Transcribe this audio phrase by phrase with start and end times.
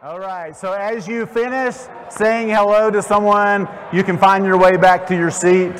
[0.00, 1.74] All right, so as you finish
[2.08, 5.74] saying hello to someone, you can find your way back to your seat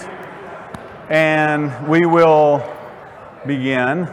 [1.09, 2.69] and we will
[3.47, 4.09] begin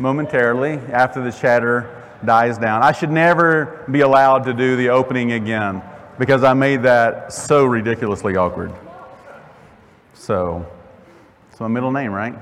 [0.00, 2.82] momentarily after the chatter dies down.
[2.82, 5.82] I should never be allowed to do the opening again
[6.18, 8.72] because I made that so ridiculously awkward.
[10.14, 10.66] So,
[11.52, 12.34] it's my middle name, right?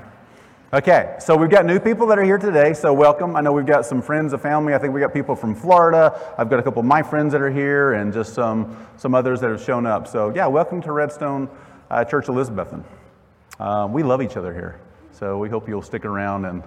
[0.73, 3.35] Okay, so we've got new people that are here today, so welcome.
[3.35, 4.73] I know we've got some friends, a family.
[4.73, 6.33] I think we got people from Florida.
[6.37, 9.41] I've got a couple of my friends that are here, and just some some others
[9.41, 10.07] that have shown up.
[10.07, 11.49] So yeah, welcome to Redstone
[11.89, 12.85] uh, Church Elizabethton.
[13.59, 14.79] Uh, we love each other here,
[15.11, 16.63] so we hope you'll stick around and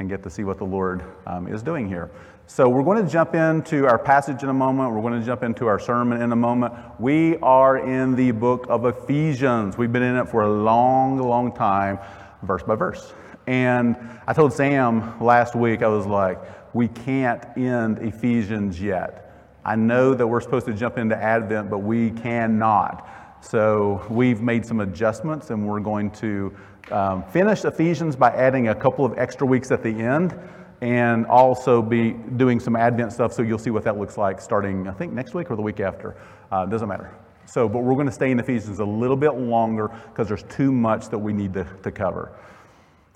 [0.00, 2.10] and get to see what the Lord um, is doing here.
[2.48, 4.92] So we're going to jump into our passage in a moment.
[4.92, 6.74] We're going to jump into our sermon in a moment.
[6.98, 9.78] We are in the book of Ephesians.
[9.78, 12.00] We've been in it for a long, long time,
[12.42, 13.12] verse by verse.
[13.46, 16.38] And I told Sam last week, I was like,
[16.74, 19.32] we can't end Ephesians yet.
[19.64, 23.08] I know that we're supposed to jump into Advent, but we cannot.
[23.40, 26.54] So we've made some adjustments and we're going to
[26.90, 30.38] um, finish Ephesians by adding a couple of extra weeks at the end
[30.80, 33.32] and also be doing some Advent stuff.
[33.32, 35.80] So you'll see what that looks like starting, I think, next week or the week
[35.80, 36.16] after.
[36.50, 37.14] Uh, doesn't matter.
[37.46, 40.72] So, but we're going to stay in Ephesians a little bit longer because there's too
[40.72, 42.32] much that we need to, to cover.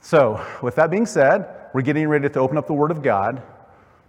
[0.00, 3.42] So, with that being said, we're getting ready to open up the Word of God.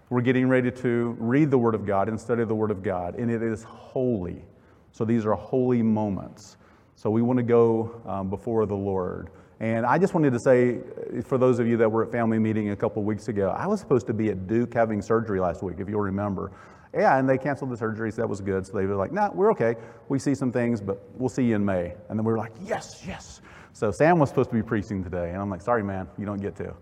[0.10, 3.16] We're getting ready to read the Word of God and study the Word of God,
[3.16, 4.46] and it is holy.
[4.92, 6.58] So, these are holy moments.
[6.96, 9.32] So, we want to go um, before the Lord.
[9.60, 10.80] And I just wanted to say,
[11.24, 13.82] for those of you that were at family meeting a couple weeks ago, I was
[13.82, 16.52] supposed to be at Duke having surgery last week, if you'll remember.
[16.94, 18.66] Yeah, and they canceled the surgery, so that was good.
[18.66, 19.76] So they were like, nah, we're okay.
[20.08, 21.94] We see some things, but we'll see you in May.
[22.08, 23.39] And then we were like, yes, yes.
[23.74, 26.42] So Sam was supposed to be preaching today, and I'm like, sorry, man, you don't
[26.42, 26.74] get to.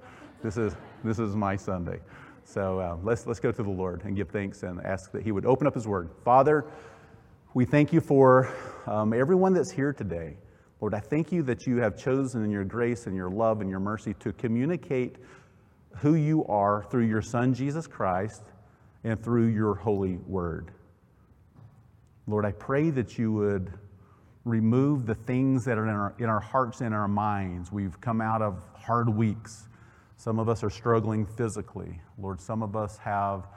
[0.41, 1.99] This is, this is my Sunday.
[2.44, 5.31] So uh, let's, let's go to the Lord and give thanks and ask that He
[5.31, 6.09] would open up His Word.
[6.23, 6.66] Father,
[7.53, 8.53] we thank you for
[8.85, 10.38] um, everyone that's here today.
[10.79, 13.69] Lord, I thank you that you have chosen in your grace and your love and
[13.69, 15.17] your mercy to communicate
[15.97, 18.44] who you are through your Son, Jesus Christ,
[19.03, 20.72] and through your holy word.
[22.28, 23.73] Lord, I pray that you would
[24.47, 27.72] remove the things that are in our, in our hearts and our minds.
[27.72, 29.68] We've come out of hard weeks.
[30.16, 32.00] Some of us are struggling physically.
[32.18, 33.47] Lord, some of us have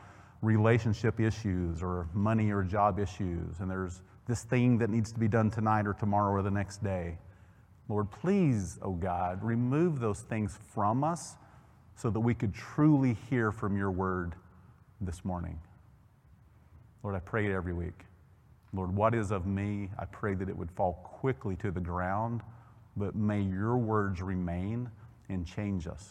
[0.43, 5.29] relationship issues or money or job issues, and there's this thing that needs to be
[5.29, 7.19] done tonight or tomorrow or the next day.
[7.89, 11.37] Lord, please, oh God, remove those things from us
[11.97, 14.35] so that we could truly hear from your word
[15.01, 15.59] this morning.
[17.03, 18.05] Lord, I pray it every week.
[18.73, 19.91] Lord, what is of me?
[19.99, 22.43] I pray that it would fall quickly to the ground,
[22.97, 24.89] but may your words remain
[25.29, 26.11] and change us.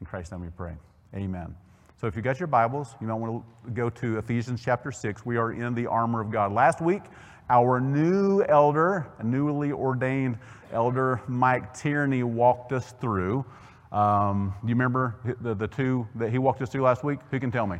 [0.00, 0.74] In Christ's name we pray.
[1.14, 1.54] Amen.
[2.00, 5.24] So if you got your Bibles, you might want to go to Ephesians chapter 6.
[5.24, 6.52] We are in the armor of God.
[6.52, 7.02] Last week,
[7.48, 10.38] our new elder, a newly ordained
[10.72, 13.44] elder, Mike Tierney, walked us through.
[13.92, 17.20] Um, do you remember the, the two that he walked us through last week?
[17.30, 17.78] Who can tell me?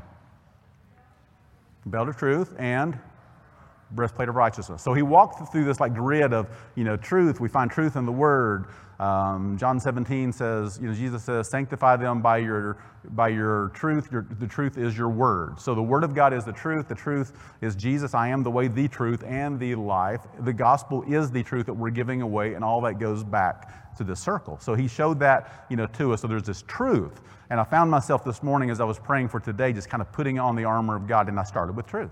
[1.87, 2.99] Belt of truth and
[3.95, 4.83] breastplate of righteousness.
[4.83, 7.41] So he walked through this like grid of, you know, truth.
[7.41, 8.67] We find truth in the word.
[8.99, 12.79] Um, John 17 says, you know, Jesus says, sanctify them by your,
[13.11, 14.09] by your truth.
[14.13, 15.59] Your, the truth is your word.
[15.59, 16.89] So the word of God is the truth.
[16.89, 18.15] The truth is Jesus.
[18.15, 20.21] I am the way, the truth, and the life.
[20.41, 24.05] The gospel is the truth that we're giving away, and all that goes back to
[24.05, 24.59] the circle.
[24.61, 26.21] So he showed that, you know, to us.
[26.21, 27.21] So there's this truth.
[27.51, 30.13] And I found myself this morning as I was praying for today, just kind of
[30.13, 32.11] putting on the armor of God, and I started with truth.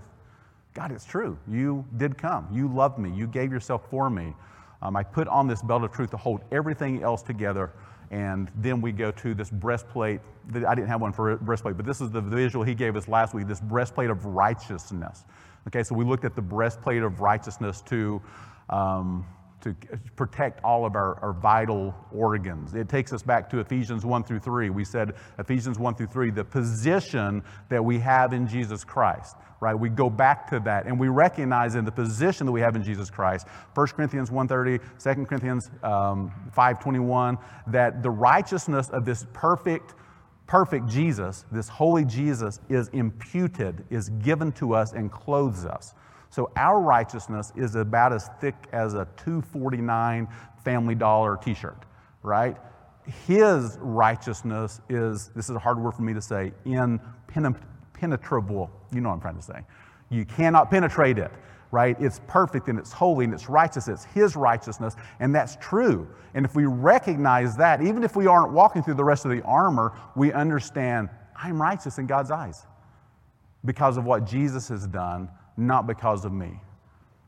[0.73, 1.37] God, it's true.
[1.47, 2.47] You did come.
[2.51, 3.11] You loved me.
[3.11, 4.33] You gave yourself for me.
[4.81, 7.71] Um, I put on this belt of truth to hold everything else together.
[8.09, 10.19] And then we go to this breastplate.
[10.53, 13.33] I didn't have one for breastplate, but this is the visual he gave us last
[13.33, 15.25] week this breastplate of righteousness.
[15.67, 18.21] Okay, so we looked at the breastplate of righteousness to.
[18.69, 19.25] Um,
[19.61, 19.75] to
[20.15, 22.73] protect all of our, our vital organs.
[22.73, 24.69] It takes us back to Ephesians 1 through 3.
[24.69, 29.73] We said Ephesians 1 through 3, the position that we have in Jesus Christ, right?
[29.73, 32.83] We go back to that and we recognize in the position that we have in
[32.83, 37.37] Jesus Christ, 1 Corinthians 1.30, 2 Corinthians um, 5.21,
[37.67, 39.95] that the righteousness of this perfect
[40.51, 45.93] perfect Jesus, this holy Jesus, is imputed, is given to us, and clothes us.
[46.31, 50.27] So our righteousness is about as thick as a 249
[50.65, 51.85] family dollar t-shirt,
[52.23, 52.57] right?
[53.27, 58.71] His righteousness is, this is a hard word for me to say, impenetrable.
[58.93, 59.61] You know what I'm trying to say.
[60.09, 61.31] You cannot penetrate it,
[61.71, 61.97] right?
[61.99, 63.87] It's perfect and it's holy and it's righteous.
[63.87, 66.07] It's His righteousness, and that's true.
[66.33, 69.41] And if we recognize that, even if we aren't walking through the rest of the
[69.43, 72.65] armor, we understand I'm righteous in God's eyes.
[73.65, 76.59] because of what Jesus has done, not because of me.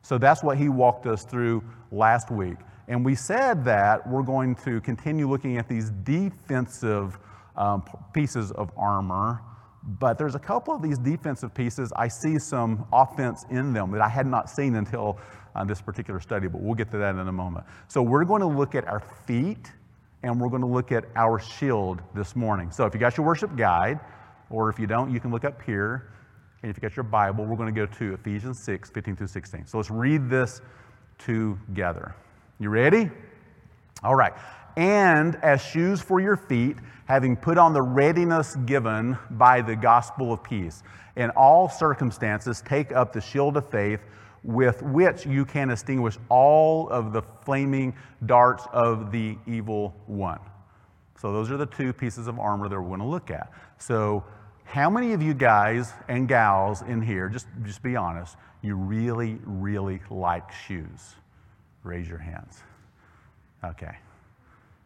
[0.02, 2.58] So that's what he walked us through last week.
[2.88, 7.18] And we said that we're going to continue looking at these defensive
[7.56, 7.84] um,
[8.14, 9.42] pieces of armor,
[10.00, 14.02] but there's a couple of these defensive pieces I see some offense in them that
[14.02, 15.18] I had not seen until
[15.56, 17.66] uh, this particular study, but we'll get to that in a moment.
[17.88, 19.72] So we're going to look at our feet
[20.24, 22.72] and we're going to look at our shield this morning.
[22.72, 24.00] So if you got your worship guide,
[24.50, 26.13] or if you don't, you can look up here.
[26.64, 29.28] And if you got your Bible, we're going to go to Ephesians 6, 15 through
[29.28, 29.68] 16.
[29.68, 30.62] So let's read this
[31.18, 32.16] together.
[32.58, 33.12] You ready?
[34.02, 34.34] All right.
[34.78, 40.32] And as shoes for your feet, having put on the readiness given by the gospel
[40.32, 40.84] of peace.
[41.18, 44.00] In all circumstances, take up the shield of faith
[44.44, 47.94] with which you can extinguish all of the flaming
[48.26, 50.40] darts of the evil one.
[51.20, 53.52] So, those are the two pieces of armor that we're going to look at.
[53.78, 54.24] So,
[54.64, 59.40] how many of you guys and gals in here, just, just be honest, you really,
[59.46, 61.16] really like shoes?
[61.84, 62.62] Raise your hands.
[63.64, 63.96] Okay.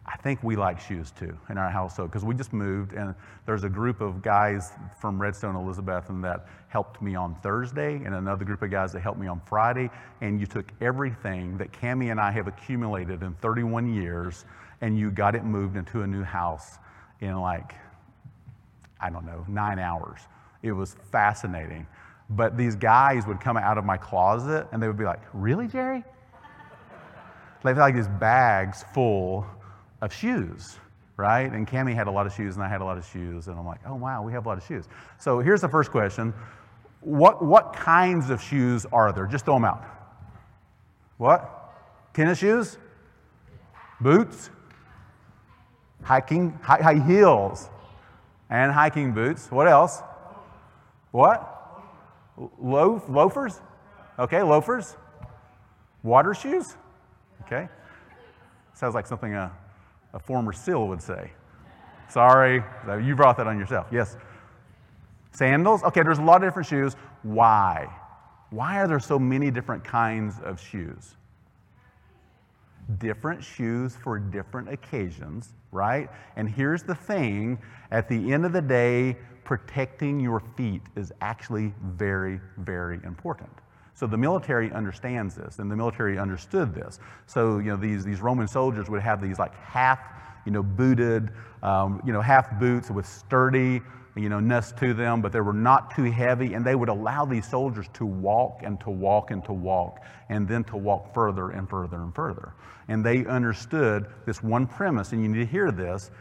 [0.06, 3.14] I think we like shoes too in our household because we just moved and
[3.46, 4.72] there's a group of guys
[5.02, 9.20] from Redstone Elizabethton that helped me on Thursday and another group of guys that helped
[9.20, 9.90] me on Friday.
[10.22, 14.46] And you took everything that Cami and I have accumulated in 31 years
[14.80, 16.78] and you got it moved into a new house
[17.20, 17.74] in like
[19.00, 20.22] I don't know, nine hours.
[20.64, 21.88] It was fascinating.
[22.30, 25.68] But these guys would come out of my closet and they would be like, Really,
[25.68, 26.04] Jerry?
[27.64, 29.46] They'd have like these bags full
[30.02, 30.78] of shoes,
[31.16, 31.52] right?
[31.52, 33.48] And Cami had a lot of shoes and I had a lot of shoes.
[33.48, 34.86] And I'm like, Oh, wow, we have a lot of shoes.
[35.20, 36.34] So here's the first question
[37.02, 39.26] What, what kinds of shoes are there?
[39.26, 39.86] Just throw them out.
[41.18, 41.54] What?
[42.14, 42.78] Tennis shoes?
[44.02, 44.50] Boots?
[46.04, 46.52] Hiking?
[46.62, 47.70] High, high heels?
[48.50, 49.52] And hiking boots.
[49.52, 50.02] What else?
[51.12, 51.54] What?
[52.60, 53.62] Loaf, loafers?
[54.20, 54.96] Okay, loafers.
[56.04, 56.76] Water shoes?
[57.42, 57.68] Okay.
[58.74, 59.52] Sounds like something a,
[60.14, 61.32] a former SEAL would say.
[62.10, 62.64] Sorry,
[63.04, 63.88] you brought that on yourself.
[63.92, 64.16] Yes.
[65.32, 65.84] Sandals?
[65.84, 66.96] Okay, there's a lot of different shoes.
[67.24, 67.88] Why?
[68.50, 71.16] Why are there so many different kinds of shoes?
[73.00, 76.10] Different shoes for different occasions, right?
[76.36, 77.60] And here's the thing
[77.92, 83.50] at the end of the day, protecting your feet is actually very, very important.
[83.94, 87.00] So the military understands this, and the military understood this.
[87.26, 90.00] So, you know, these, these Roman soldiers would have these like half,
[90.46, 91.32] you know, booted,
[91.64, 93.82] um, you know, half boots with sturdy,
[94.18, 97.26] you know, nuts to them, but they were not too heavy, and they would allow
[97.26, 101.52] these soldiers to walk and to walk and to walk, and then to walk further
[101.52, 102.54] and further and further.
[102.88, 106.12] And they understood this one premise, and you need to hear this.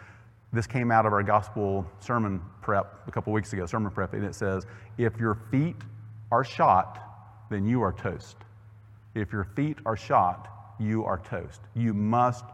[0.53, 4.25] This came out of our gospel sermon prep a couple weeks ago, sermon prep, and
[4.25, 4.67] it says,
[4.99, 5.77] If your feet
[6.31, 6.99] are shot,
[7.51, 8.37] then you are toast.
[9.15, 10.49] If your feet are shot,
[10.79, 11.61] you are toast.
[11.75, 12.45] You must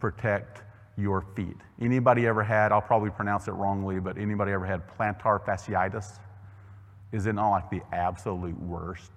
[0.00, 0.62] protect
[1.00, 1.56] your feet.
[1.80, 6.18] Anybody ever had, I'll probably pronounce it wrongly, but anybody ever had plantar fasciitis?
[7.12, 9.10] Is it not like the absolute worst?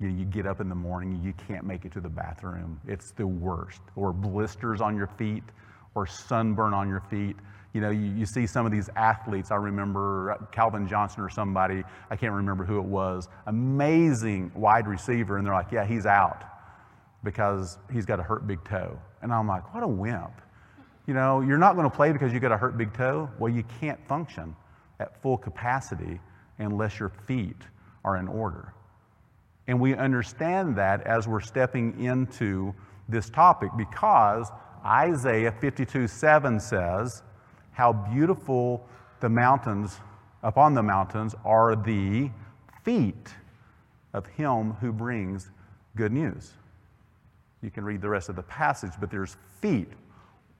[0.00, 2.80] You, you get up in the morning, you can't make it to the bathroom.
[2.86, 3.80] It's the worst.
[3.96, 5.44] Or blisters on your feet,
[5.94, 7.36] or sunburn on your feet.
[7.72, 9.50] You know, you, you see some of these athletes.
[9.50, 14.88] I remember uh, Calvin Johnson or somebody, I can't remember who it was, amazing wide
[14.88, 16.42] receiver, and they're like, yeah, he's out
[17.22, 18.98] because he's got a hurt big toe.
[19.22, 20.32] And I'm like, what a wimp.
[21.10, 23.28] You know, you're not going to play because you got a hurt big toe.
[23.40, 24.54] Well, you can't function
[25.00, 26.20] at full capacity
[26.58, 27.56] unless your feet
[28.04, 28.72] are in order.
[29.66, 32.72] And we understand that as we're stepping into
[33.08, 34.52] this topic because
[34.86, 37.24] Isaiah 52 7 says,
[37.72, 38.86] How beautiful
[39.18, 39.98] the mountains,
[40.44, 42.30] upon the mountains, are the
[42.84, 43.34] feet
[44.12, 45.50] of him who brings
[45.96, 46.52] good news.
[47.62, 49.90] You can read the rest of the passage, but there's feet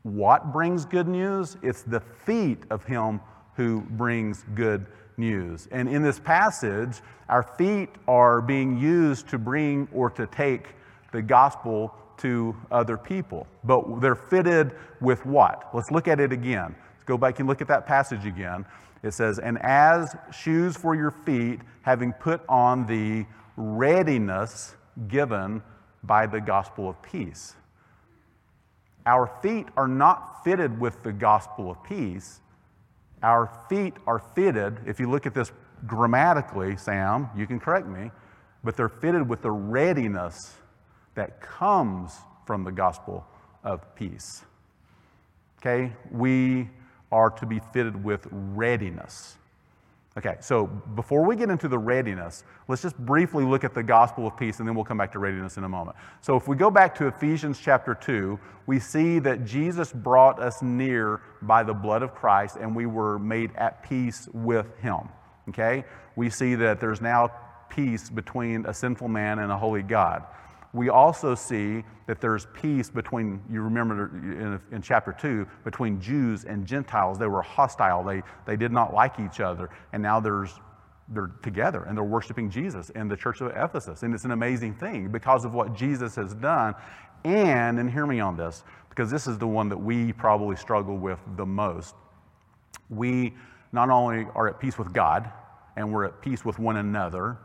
[0.02, 1.56] what brings good news?
[1.62, 3.20] It's the feet of him
[3.54, 5.68] who brings good news.
[5.70, 10.68] And in this passage, our feet are being used to bring or to take
[11.12, 13.46] the gospel to other people.
[13.64, 15.68] But they're fitted with what?
[15.74, 16.74] Let's look at it again.
[16.92, 18.64] Let's go back and look at that passage again.
[19.02, 23.26] It says, And as shoes for your feet, having put on the
[23.56, 24.74] readiness
[25.08, 25.62] given
[26.02, 27.56] by the gospel of peace.
[29.10, 32.40] Our feet are not fitted with the gospel of peace.
[33.24, 35.50] Our feet are fitted, if you look at this
[35.84, 38.12] grammatically, Sam, you can correct me,
[38.62, 40.54] but they're fitted with the readiness
[41.16, 43.26] that comes from the gospel
[43.64, 44.44] of peace.
[45.58, 45.92] Okay?
[46.12, 46.70] We
[47.10, 49.36] are to be fitted with readiness.
[50.18, 54.26] Okay, so before we get into the readiness, let's just briefly look at the gospel
[54.26, 55.96] of peace and then we'll come back to readiness in a moment.
[56.20, 58.36] So if we go back to Ephesians chapter 2,
[58.66, 63.20] we see that Jesus brought us near by the blood of Christ and we were
[63.20, 65.08] made at peace with him.
[65.48, 65.84] Okay?
[66.16, 67.30] We see that there's now
[67.68, 70.24] peace between a sinful man and a holy God
[70.72, 76.44] we also see that there's peace between, you remember in, in, chapter 2, between Jews
[76.44, 77.18] and Gentiles.
[77.18, 80.60] They were hostile, they, they did not like each other, and now there's,
[81.08, 84.04] they're together and they're worshiping Jesus in the church of Ephesus.
[84.04, 86.74] And it's an amazing thing because of what Jesus has done.
[87.24, 90.96] And, and hear me on this, because this is the one that we probably struggle
[90.96, 91.96] with the most.
[92.88, 93.34] We
[93.72, 95.30] not only are at peace with God
[95.76, 97.38] and we're at peace with one another,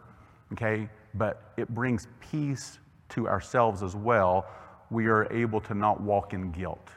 [0.54, 4.46] okay, but it brings peace to ourselves as well,
[4.90, 6.90] we are able to not walk in guilt.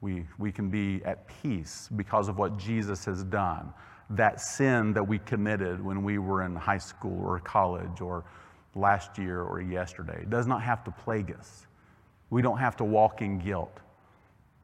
[0.00, 3.72] We, we can be at peace because of what Jesus has done.
[4.10, 8.24] That sin that we committed when we were in high school or college or
[8.74, 11.66] last year or yesterday does not have to plague us.
[12.30, 13.80] We don't have to walk in guilt.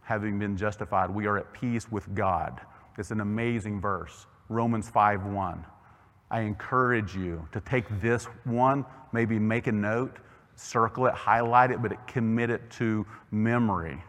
[0.02, 2.60] Having been justified, we are at peace with God.
[2.98, 4.26] It's an amazing verse.
[4.48, 5.64] Romans 5 1.
[6.30, 10.16] I encourage you to take this one, maybe make a note,
[10.62, 14.02] circle it, highlight it, but it commit it to memory.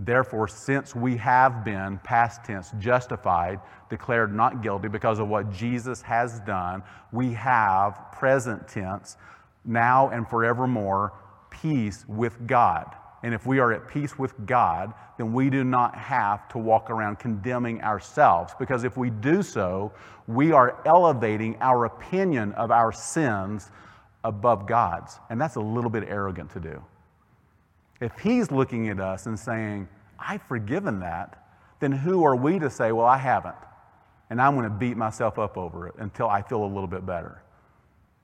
[0.00, 6.02] Therefore, since we have been, past tense, justified, declared not guilty because of what Jesus
[6.02, 9.16] has done, we have, present tense,
[9.64, 11.12] now and forevermore,
[11.50, 12.86] peace with God.
[13.22, 16.90] And if we are at peace with God, then we do not have to walk
[16.90, 18.52] around condemning ourselves.
[18.58, 19.92] Because if we do so,
[20.26, 23.70] we are elevating our opinion of our sins
[24.24, 25.18] above God's.
[25.30, 26.82] And that's a little bit arrogant to do.
[28.00, 29.88] If He's looking at us and saying,
[30.18, 31.44] I've forgiven that,
[31.80, 33.54] then who are we to say, Well, I haven't?
[34.30, 37.04] And I'm going to beat myself up over it until I feel a little bit
[37.04, 37.42] better.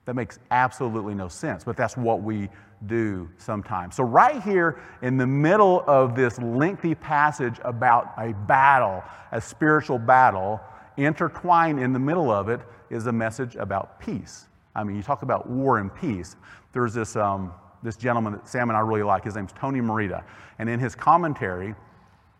[0.05, 2.49] That makes absolutely no sense, but that's what we
[2.87, 3.95] do sometimes.
[3.95, 9.99] So, right here in the middle of this lengthy passage about a battle, a spiritual
[9.99, 10.59] battle,
[10.97, 14.47] intertwined in the middle of it is a message about peace.
[14.75, 16.35] I mean, you talk about war and peace.
[16.73, 19.23] There's this, um, this gentleman that Sam and I really like.
[19.23, 20.23] His name's Tony Merida.
[20.59, 21.75] And in his commentary,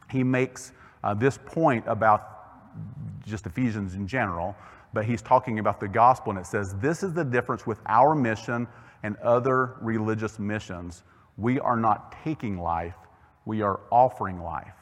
[0.10, 0.72] he makes
[1.04, 2.32] uh, this point about
[3.26, 4.56] just Ephesians in general,
[4.94, 8.16] but he's talking about the gospel, and it says, This is the difference with our
[8.16, 8.68] mission
[9.04, 11.04] and other religious missions.
[11.38, 12.96] We are not taking life,
[13.46, 14.74] we are offering life.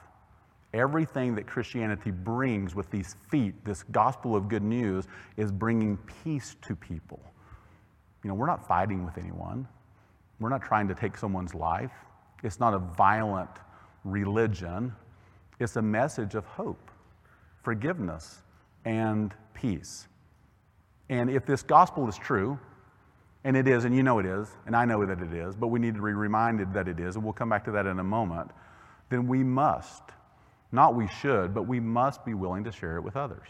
[0.74, 6.56] Everything that Christianity brings with these feet, this gospel of good news, is bringing peace
[6.62, 7.20] to people.
[8.24, 9.68] You know, we're not fighting with anyone.
[10.40, 11.92] We're not trying to take someone's life.
[12.44, 13.50] It's not a violent
[14.04, 14.94] religion.
[15.60, 16.92] It's a message of hope,
[17.64, 18.42] forgiveness,
[18.86, 20.08] and peace.
[21.10, 22.60] And if this gospel is true,
[23.44, 25.68] and it is, and you know it is, and I know that it is, but
[25.68, 28.00] we need to be reminded that it is, and we'll come back to that in
[28.00, 28.52] a moment,
[29.10, 30.04] then we must,
[30.72, 33.48] not we should, but we must be willing to share it with others.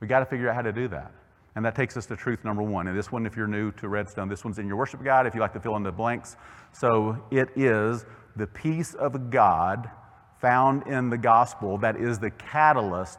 [0.00, 1.12] We got to figure out how to do that.
[1.56, 2.86] And that takes us to truth number one.
[2.86, 5.34] And this one, if you're new to Redstone, this one's in your worship guide if
[5.34, 6.36] you like to fill in the blanks.
[6.72, 8.04] So it is
[8.36, 9.90] the peace of God
[10.38, 13.18] found in the gospel that is the catalyst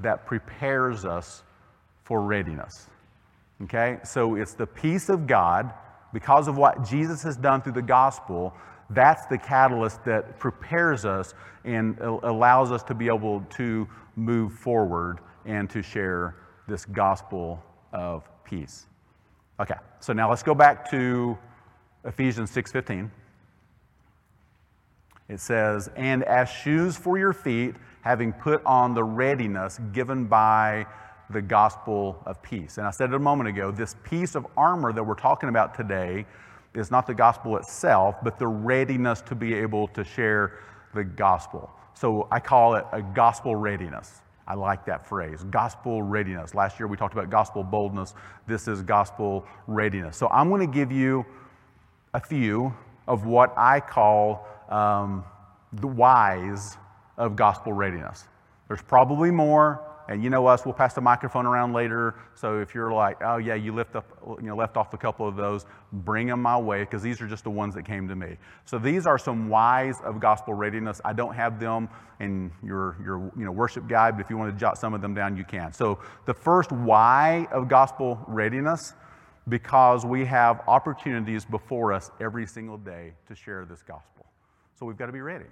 [0.00, 1.42] that prepares us
[2.04, 2.90] for readiness.
[3.62, 3.98] Okay?
[4.04, 5.72] So it's the peace of God
[6.12, 8.52] because of what Jesus has done through the gospel.
[8.90, 11.32] That's the catalyst that prepares us
[11.64, 18.28] and allows us to be able to move forward and to share this gospel of
[18.44, 18.86] peace.
[19.60, 21.36] Okay, so now let's go back to
[22.04, 23.10] Ephesians 6:15.
[25.28, 30.86] It says, "And as shoes for your feet, having put on the readiness given by
[31.28, 34.92] the gospel of peace." And I said it a moment ago, this piece of armor
[34.92, 36.24] that we're talking about today
[36.72, 40.52] is not the gospel itself, but the readiness to be able to share
[40.94, 41.70] the gospel.
[41.94, 44.22] So I call it a gospel readiness.
[44.48, 46.54] I like that phrase, gospel readiness.
[46.54, 48.14] Last year we talked about gospel boldness.
[48.46, 50.16] This is gospel readiness.
[50.16, 51.26] So I'm going to give you
[52.14, 52.74] a few
[53.06, 55.22] of what I call um,
[55.74, 56.78] the whys
[57.18, 58.24] of gospel readiness.
[58.68, 62.14] There's probably more, and you know us, we'll pass the microphone around later.
[62.34, 64.06] So if you're like, oh yeah, you lift up,
[64.40, 67.26] you know, left off a couple of those, bring them my way because these are
[67.26, 68.36] just the ones that came to me.
[68.64, 71.00] So these are some whys of gospel readiness.
[71.04, 74.52] I don't have them in your your you know worship guide, but if you want
[74.52, 75.72] to jot some of them down, you can.
[75.74, 78.94] So the first why of gospel readiness,
[79.48, 84.24] because we have opportunities before us every single day to share this gospel.
[84.78, 85.46] So we've got to be ready.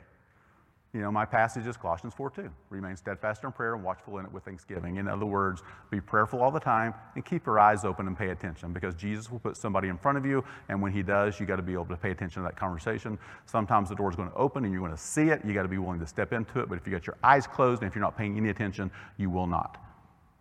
[0.93, 2.51] You know, my passage is Colossians 4 2.
[2.71, 4.97] Remain steadfast in prayer and watchful in it with thanksgiving.
[4.97, 8.31] In other words, be prayerful all the time and keep your eyes open and pay
[8.31, 10.43] attention because Jesus will put somebody in front of you.
[10.69, 13.19] And when he does, you got to be able to pay attention to that conversation.
[13.45, 15.45] Sometimes the door is going to open and you're going to see it.
[15.45, 16.69] You got to be willing to step into it.
[16.69, 19.29] But if you got your eyes closed and if you're not paying any attention, you
[19.29, 19.77] will not.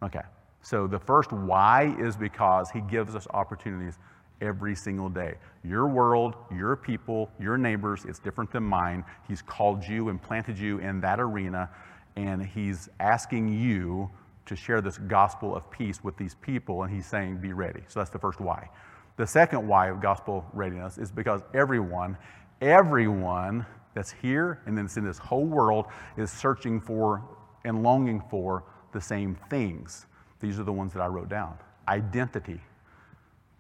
[0.03, 0.23] Okay.
[0.61, 3.99] So the first why is because he gives us opportunities
[4.41, 5.35] every single day.
[5.63, 9.03] Your world, your people, your neighbors, it's different than mine.
[9.27, 11.69] He's called you and planted you in that arena,
[12.15, 14.09] and He's asking you
[14.45, 17.81] to share this gospel of peace with these people, and He's saying, Be ready.
[17.87, 18.69] So that's the first why.
[19.17, 22.17] The second why of gospel readiness is because everyone,
[22.61, 25.85] everyone that's here and then it's in this whole world
[26.17, 27.23] is searching for
[27.63, 30.05] and longing for the same things.
[30.41, 32.59] These are the ones that I wrote down identity,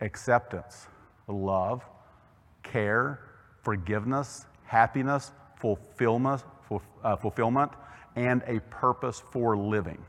[0.01, 0.87] acceptance,
[1.27, 1.83] love,
[2.63, 3.19] care,
[3.63, 6.43] forgiveness, happiness, fulfillment,
[7.03, 7.71] uh, fulfillment,
[8.15, 10.03] and a purpose for living.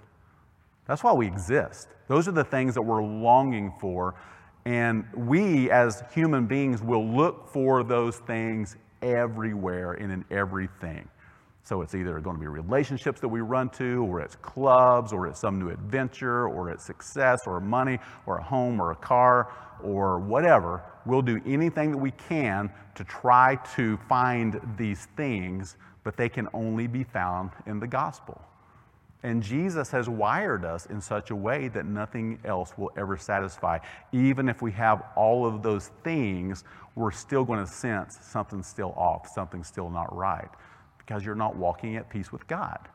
[0.87, 1.89] That's why we exist.
[2.09, 4.15] Those are the things that we're longing for.
[4.65, 11.09] And we, as human beings, will look for those things everywhere and in everything.
[11.67, 15.27] So it's either going to be relationships that we run to, or it's clubs, or
[15.27, 19.53] it's some new adventure, or it's success, or money, or a home, or a car,
[19.83, 20.85] or whatever.
[21.07, 26.47] We'll do anything that we can to try to find these things, but they can
[26.55, 28.41] only be found in the gospel.
[29.25, 33.81] And Jesus has wired us in such a way that nothing else will ever satisfy.
[34.13, 36.63] Even if we have all of those things,
[36.95, 40.49] we're still going to sense something's still off, something's still not right
[41.07, 42.89] because you're not walking at peace with God.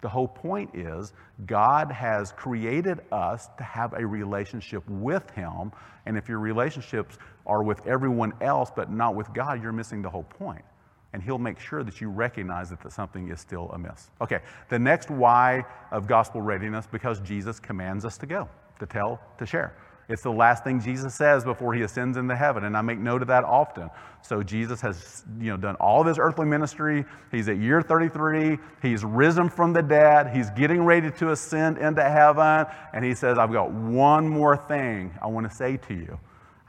[0.00, 1.12] The whole point is
[1.46, 5.72] God has created us to have a relationship with Him.
[6.06, 10.10] And if your relationships are with everyone else but not with God, you're missing the
[10.10, 10.64] whole point.
[11.12, 14.10] And He'll make sure that you recognize that something is still amiss.
[14.20, 18.48] Okay, the next why of gospel readiness because Jesus commands us to go,
[18.78, 19.74] to tell, to share.
[20.08, 23.20] It's the last thing Jesus says before he ascends into heaven, and I make note
[23.20, 23.90] of that often.
[24.22, 27.04] So Jesus has, you know, done all of his earthly ministry.
[27.30, 28.58] He's at year 33.
[28.80, 30.34] He's risen from the dead.
[30.34, 35.12] He's getting ready to ascend into heaven, and he says, "I've got one more thing
[35.20, 36.18] I want to say to you.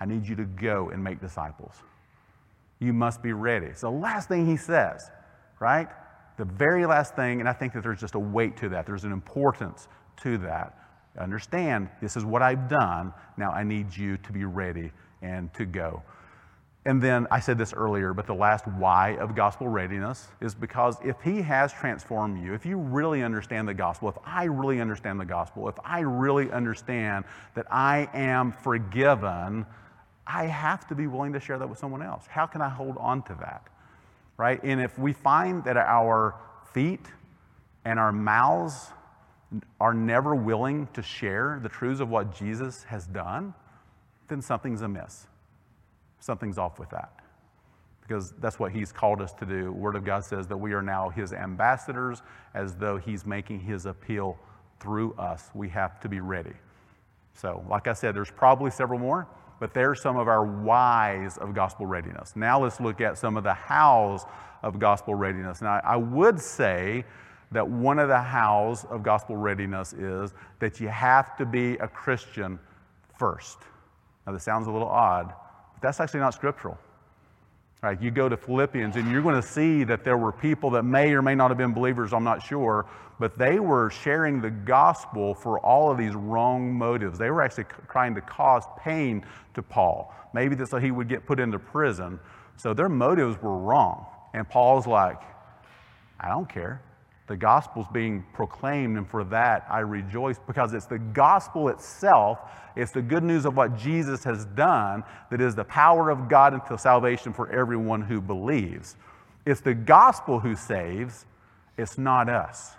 [0.01, 1.81] I need you to go and make disciples.
[2.79, 5.09] You must be ready." It's the last thing he says,
[5.61, 5.87] right?
[6.35, 8.85] The very last thing, and I think that there's just a weight to that.
[8.85, 9.87] There's an importance
[10.17, 10.75] to that.
[11.17, 13.13] Understand, this is what I've done.
[13.37, 14.91] Now I need you to be ready
[15.21, 16.03] and to go.
[16.85, 20.97] And then I said this earlier, but the last why of gospel readiness is because
[21.03, 25.19] if He has transformed you, if you really understand the gospel, if I really understand
[25.19, 29.65] the gospel, if I really understand that I am forgiven,
[30.25, 32.25] I have to be willing to share that with someone else.
[32.27, 33.67] How can I hold on to that?
[34.37, 34.63] Right?
[34.63, 36.35] And if we find that our
[36.73, 37.05] feet
[37.83, 38.91] and our mouths
[39.79, 43.53] are never willing to share the truths of what Jesus has done,
[44.27, 45.27] then something's amiss.
[46.19, 47.13] Something's off with that.
[48.01, 49.71] Because that's what he's called us to do.
[49.71, 52.21] Word of God says that we are now his ambassadors,
[52.53, 54.37] as though he's making his appeal
[54.79, 55.49] through us.
[55.53, 56.53] We have to be ready.
[57.33, 59.27] So, like I said, there's probably several more,
[59.59, 62.35] but there's some of our whys of gospel readiness.
[62.35, 64.25] Now let's look at some of the hows
[64.63, 65.61] of gospel readiness.
[65.61, 67.05] Now, I would say
[67.51, 71.87] that one of the hows of gospel readiness is that you have to be a
[71.87, 72.59] Christian
[73.17, 73.57] first.
[74.25, 75.33] Now, this sounds a little odd,
[75.73, 76.77] but that's actually not scriptural.
[77.81, 80.83] Right, you go to Philippians and you're going to see that there were people that
[80.83, 82.85] may or may not have been believers, I'm not sure,
[83.21, 87.17] but they were sharing the gospel for all of these wrong motives.
[87.17, 90.13] They were actually trying to cause pain to Paul.
[90.33, 92.19] Maybe that's so he would get put into prison.
[92.57, 94.05] So their motives were wrong.
[94.33, 95.21] And Paul's like,
[96.19, 96.81] I don't care.
[97.29, 102.39] The gospel's being proclaimed, and for that I rejoice because it's the gospel itself,
[102.75, 106.55] it's the good news of what Jesus has done that is the power of God
[106.55, 108.95] into salvation for everyone who believes.
[109.45, 111.27] It's the gospel who saves,
[111.77, 112.71] it's not us,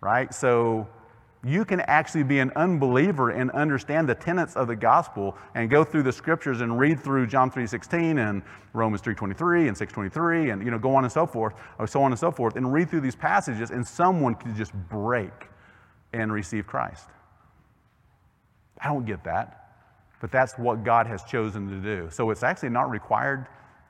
[0.00, 0.34] right?
[0.34, 0.88] So
[1.46, 5.84] you can actually be an unbeliever and understand the tenets of the gospel and go
[5.84, 10.72] through the scriptures and read through John 3:16 and Romans 3:23 and 6:23 and you
[10.72, 13.00] know go on and so forth or so on and so forth and read through
[13.00, 15.48] these passages and someone could just break
[16.12, 17.08] and receive Christ.
[18.80, 19.76] I don't get that,
[20.20, 22.10] but that's what God has chosen to do.
[22.10, 23.46] So it's actually not required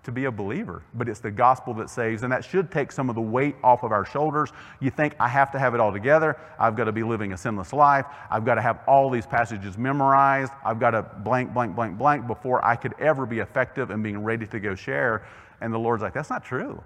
[0.07, 3.09] to be a believer, but it's the gospel that saves, and that should take some
[3.09, 4.53] of the weight off of our shoulders.
[4.81, 6.39] You think, I have to have it all together.
[6.59, 8.07] I've got to be living a sinless life.
[8.31, 10.53] I've got to have all these passages memorized.
[10.65, 14.23] I've got to blank, blank, blank, blank before I could ever be effective and being
[14.23, 15.27] ready to go share.
[15.61, 16.83] And the Lord's like, that's not true.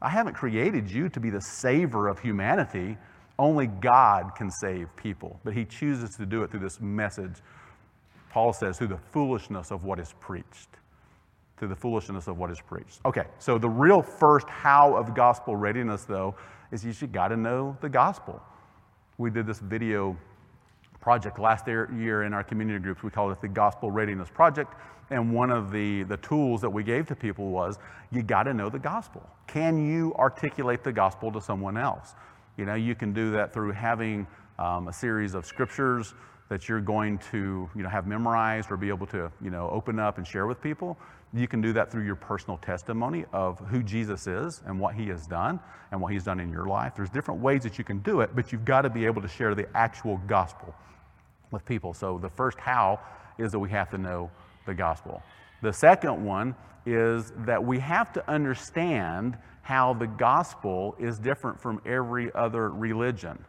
[0.00, 2.96] I haven't created you to be the saver of humanity.
[3.38, 7.42] Only God can save people, but He chooses to do it through this message.
[8.30, 10.68] Paul says, through the foolishness of what is preached.
[11.58, 13.00] Through the foolishness of what is preached.
[13.04, 16.36] Okay, so the real first how of gospel readiness, though,
[16.70, 18.40] is you should got to know the gospel.
[19.16, 20.16] We did this video
[21.00, 23.02] project last year in our community groups.
[23.02, 24.74] We called it the Gospel Readiness Project.
[25.10, 27.78] And one of the, the tools that we gave to people was
[28.10, 29.26] you got to know the gospel.
[29.46, 32.14] Can you articulate the gospel to someone else?
[32.56, 34.26] You know, you can do that through having
[34.58, 36.14] um, a series of scriptures
[36.48, 39.98] that you're going to you know, have memorized or be able to you know, open
[39.98, 40.98] up and share with people.
[41.34, 45.08] You can do that through your personal testimony of who Jesus is and what he
[45.08, 45.60] has done
[45.92, 46.94] and what he's done in your life.
[46.96, 49.28] There's different ways that you can do it, but you've got to be able to
[49.28, 50.74] share the actual gospel
[51.50, 51.92] with people.
[51.92, 53.00] So the first how
[53.36, 54.30] is that we have to know
[54.66, 55.22] the gospel.
[55.62, 56.54] The second one
[56.86, 63.44] is that we have to understand how the gospel is different from every other religion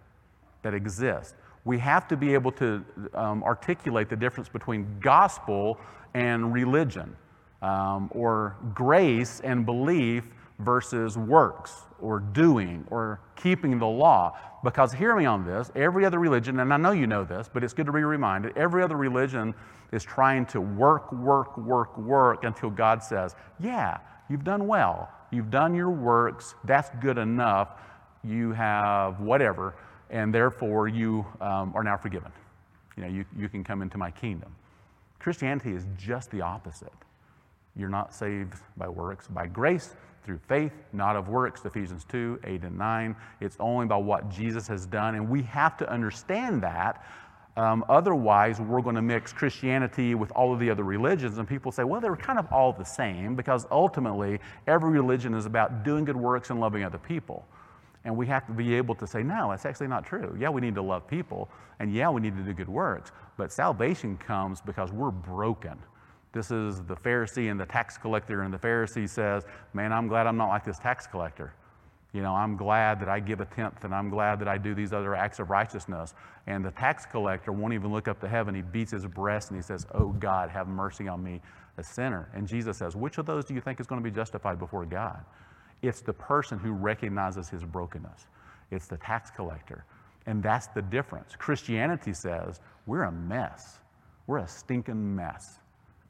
[0.61, 1.35] that exist.
[1.65, 5.79] We have to be able to um, articulate the difference between gospel
[6.13, 7.15] and religion,
[7.61, 10.23] um, or grace and belief
[10.59, 14.37] versus works or doing or keeping the law.
[14.63, 17.63] Because hear me on this every other religion, and I know you know this, but
[17.63, 19.53] it's good to be reminded every other religion
[19.91, 23.97] is trying to work, work, work, work until God says, Yeah,
[24.29, 25.09] you've done well.
[25.31, 26.55] You've done your works.
[26.63, 27.69] That's good enough.
[28.23, 29.75] You have whatever,
[30.09, 32.31] and therefore you um, are now forgiven.
[32.97, 34.53] You know, you, you can come into my kingdom.
[35.19, 36.93] Christianity is just the opposite.
[37.75, 42.63] You're not saved by works, by grace through faith, not of works, Ephesians 2 8
[42.63, 43.15] and 9.
[43.41, 47.05] It's only by what Jesus has done, and we have to understand that.
[47.57, 51.71] Um, otherwise, we're going to mix Christianity with all of the other religions, and people
[51.71, 56.05] say, well, they're kind of all the same because ultimately every religion is about doing
[56.05, 57.45] good works and loving other people.
[58.09, 60.35] And we have to be able to say, no, that's actually not true.
[60.39, 63.51] Yeah, we need to love people, and yeah, we need to do good works, but
[63.51, 65.77] salvation comes because we're broken.
[66.31, 69.43] This is the Pharisee and the tax collector, and the Pharisee says,
[69.75, 71.53] Man, I'm glad I'm not like this tax collector.
[72.11, 74.73] You know, I'm glad that I give a tenth and I'm glad that I do
[74.73, 76.15] these other acts of righteousness.
[76.47, 78.55] And the tax collector won't even look up to heaven.
[78.55, 81.41] He beats his breast and he says, Oh God, have mercy on me,
[81.77, 82.27] a sinner.
[82.33, 84.87] And Jesus says, Which of those do you think is going to be justified before
[84.87, 85.23] God?
[85.81, 88.27] It's the person who recognizes his brokenness,
[88.71, 89.85] it's the tax collector.
[90.25, 91.35] And that's the difference.
[91.35, 93.79] Christianity says, We're a mess,
[94.27, 95.59] we're a stinking mess.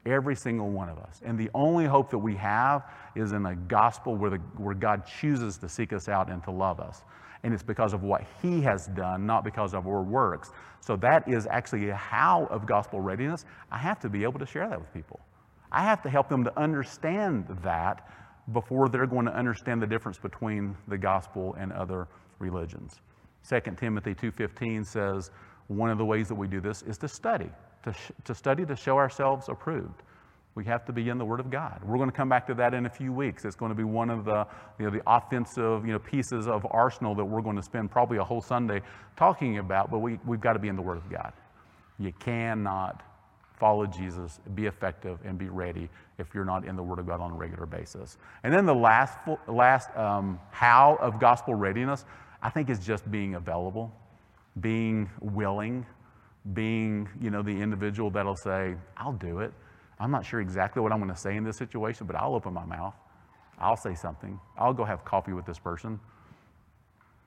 [0.06, 1.20] Every single one of us.
[1.24, 5.04] And the only hope that we have is in a gospel where, the, where God
[5.06, 7.02] chooses to seek us out and to love us.
[7.42, 10.52] And it's because of what He has done, not because of our works.
[10.80, 13.44] So that is actually a how of gospel readiness.
[13.70, 15.20] I have to be able to share that with people.
[15.70, 18.08] I have to help them to understand that
[18.52, 22.08] before they're going to understand the difference between the gospel and other
[22.38, 23.00] religions.
[23.48, 25.30] 2 Timothy 2:15 says
[25.68, 27.50] one of the ways that we do this is to study
[27.84, 30.02] to, sh- to study to show ourselves approved.
[30.54, 31.80] We have to be in the Word of God.
[31.84, 33.44] We're going to come back to that in a few weeks.
[33.44, 34.46] It's going to be one of the,
[34.78, 38.18] you know, the offensive you know, pieces of arsenal that we're going to spend probably
[38.18, 38.82] a whole Sunday
[39.16, 41.32] talking about, but we, we've got to be in the Word of God.
[41.98, 43.02] You cannot
[43.58, 45.88] follow Jesus, be effective, and be ready
[46.20, 48.18] if you're not in the Word of God on a regular basis.
[48.44, 52.04] And then the last, last um, how of gospel readiness,
[52.42, 53.92] I think, is just being available,
[54.60, 55.86] being willing,
[56.52, 59.52] being, you know, the individual that'll say, I'll do it.
[59.98, 62.54] I'm not sure exactly what I'm going to say in this situation, but I'll open
[62.54, 62.94] my mouth.
[63.58, 64.40] I'll say something.
[64.56, 66.00] I'll go have coffee with this person.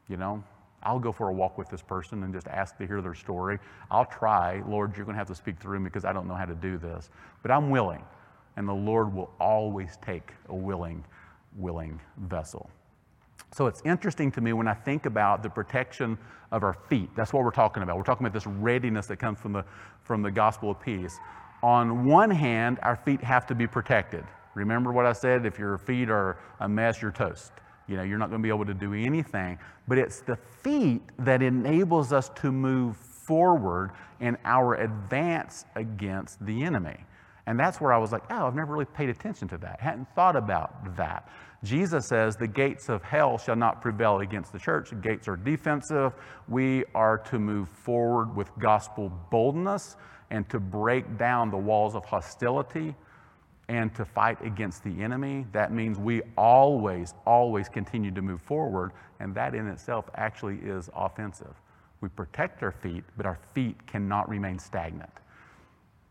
[0.09, 0.43] You know,
[0.81, 3.59] I'll go for a walk with this person and just ask to hear their story.
[3.91, 4.63] I'll try.
[4.67, 6.55] Lord, you're going to have to speak through me because I don't know how to
[6.55, 7.09] do this.
[7.41, 8.03] But I'm willing.
[8.57, 11.03] And the Lord will always take a willing,
[11.57, 12.69] willing vessel.
[13.51, 16.17] So it's interesting to me when I think about the protection
[16.51, 17.09] of our feet.
[17.15, 17.97] That's what we're talking about.
[17.97, 19.65] We're talking about this readiness that comes from the,
[20.01, 21.19] from the gospel of peace.
[21.61, 24.23] On one hand, our feet have to be protected.
[24.55, 25.45] Remember what I said?
[25.45, 27.51] If your feet are a mess, you're toast.
[27.87, 29.57] You know, you're not going to be able to do anything.
[29.87, 36.63] But it's the feet that enables us to move forward in our advance against the
[36.63, 36.97] enemy.
[37.45, 39.81] And that's where I was like, oh, I've never really paid attention to that.
[39.81, 41.29] Hadn't thought about that.
[41.63, 44.89] Jesus says, the gates of hell shall not prevail against the church.
[44.89, 46.13] The gates are defensive.
[46.47, 49.97] We are to move forward with gospel boldness
[50.29, 52.95] and to break down the walls of hostility
[53.69, 55.45] and to fight against the enemy.
[55.51, 60.89] That means we always, always continue to move forward, and that in itself actually is
[60.95, 61.53] offensive.
[62.01, 65.11] We protect our feet, but our feet cannot remain stagnant.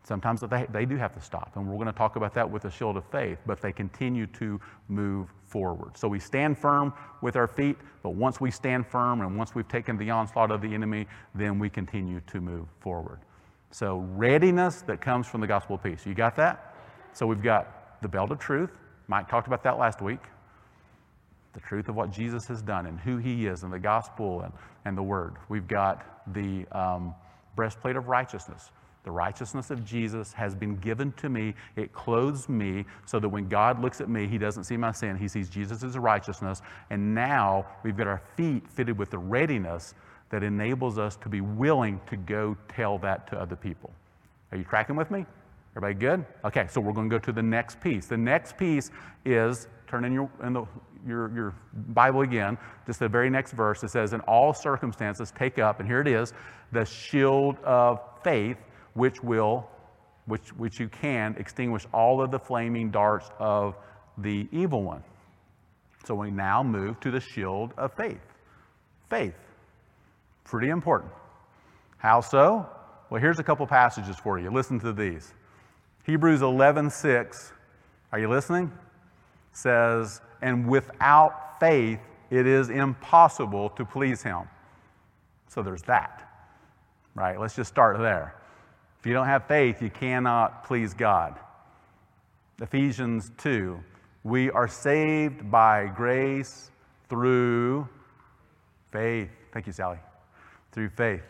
[0.05, 2.63] Sometimes they, they do have to stop, and we're going to talk about that with
[2.63, 5.97] the shield of faith, but they continue to move forward.
[5.97, 9.69] So we stand firm with our feet, but once we stand firm and once we've
[9.69, 13.21] taken the onslaught of the enemy, then we continue to move forward.
[13.71, 16.05] So, readiness that comes from the gospel of peace.
[16.05, 16.75] You got that?
[17.15, 18.77] So, we've got the belt of truth.
[19.09, 20.21] Mike talked about that last week.
[21.55, 24.53] The truth of what Jesus has done and who he is, and the gospel and,
[24.85, 25.37] and the word.
[25.49, 27.15] We've got the um,
[27.57, 28.71] breastplate of righteousness
[29.05, 31.55] the righteousness of Jesus has been given to me.
[31.75, 35.17] It clothes me so that when God looks at me, he doesn't see my sin.
[35.17, 36.63] He sees Jesus' righteousness.
[36.91, 39.95] And now we've got our feet fitted with the readiness
[40.31, 43.93] that enables us to be willing to go tell that to other people.
[44.53, 45.27] Are you tracking with me?
[45.77, 46.27] Everybody good?
[46.45, 48.07] Okay, so we're going to go to the next piece.
[48.07, 48.91] The next piece
[49.25, 50.65] is turn in your, in the,
[51.07, 51.55] your, your
[51.89, 53.83] Bible again, just the very next verse.
[53.83, 56.35] It says, In all circumstances, take up, and here it is,
[56.73, 58.59] the shield of faith
[58.95, 59.69] which will,
[60.27, 63.77] which, which you can extinguish all of the flaming darts of
[64.19, 65.03] the evil one.
[66.05, 68.21] So we now move to the shield of faith.
[69.09, 69.35] Faith.
[70.45, 71.13] Pretty important.
[71.99, 72.69] How so?
[73.11, 74.51] Well, here's a couple passages for you.
[74.51, 75.35] Listen to these.
[76.05, 77.53] Hebrews 11:6.
[78.11, 78.73] Are you listening?
[79.53, 82.01] Says, "And without faith
[82.31, 84.49] it is impossible to please him."
[85.49, 86.29] So there's that.
[87.15, 87.39] Right?
[87.39, 88.35] Let's just start there.
[89.03, 91.37] If you don't have faith, you cannot please God.
[92.61, 93.83] Ephesians 2
[94.23, 96.71] We are saved by grace
[97.09, 97.89] through
[98.93, 99.29] faith.
[99.51, 99.99] Thank you, Sally.
[100.71, 101.25] Through faith.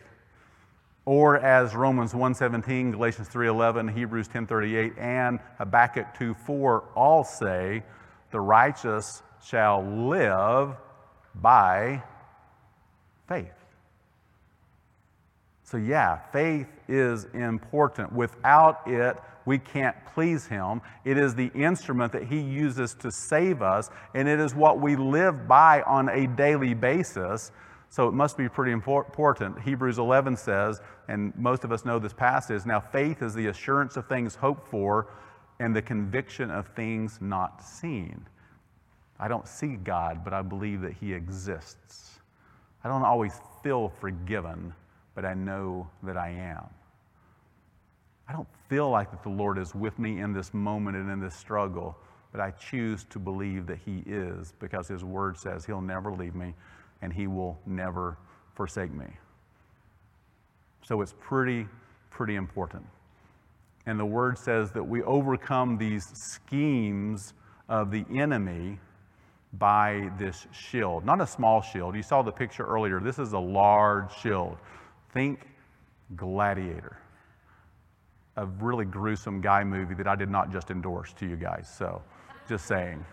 [1.06, 7.82] Or as Romans 1:17, Galatians 3:11, Hebrews 10:38, and Habakkuk 2:4 all say,
[8.32, 10.76] the righteous shall live
[11.35, 12.02] by
[13.28, 13.54] faith.
[15.64, 18.12] So, yeah, faith is important.
[18.12, 20.83] Without it, we can't please Him.
[21.05, 24.94] It is the instrument that He uses to save us, and it is what we
[24.94, 27.50] live by on a daily basis.
[27.88, 29.61] So, it must be pretty important.
[29.61, 33.96] Hebrews 11 says, and most of us know this passage now, faith is the assurance
[33.96, 35.09] of things hoped for
[35.61, 38.26] and the conviction of things not seen.
[39.18, 42.20] I don't see God, but I believe that He exists.
[42.85, 44.74] I don't always feel forgiven
[45.14, 46.66] but I know that I am.
[48.28, 51.20] I don't feel like that the Lord is with me in this moment and in
[51.20, 51.96] this struggle,
[52.30, 56.35] but I choose to believe that He is because His Word says He'll never leave
[56.35, 56.54] me
[57.02, 58.16] and He will never
[58.54, 59.06] forsake me.
[60.85, 61.66] So it's pretty,
[62.11, 62.87] pretty important.
[63.87, 67.35] And the Word says that we overcome these schemes
[67.68, 68.78] of the enemy
[69.54, 71.04] by this shield.
[71.04, 71.94] Not a small shield.
[71.94, 73.00] You saw the picture earlier.
[73.00, 74.56] This is a large shield.
[75.12, 75.46] Think
[76.16, 76.96] Gladiator,
[78.36, 81.72] a really gruesome guy movie that I did not just endorse to you guys.
[81.76, 82.02] So,
[82.48, 83.04] just saying.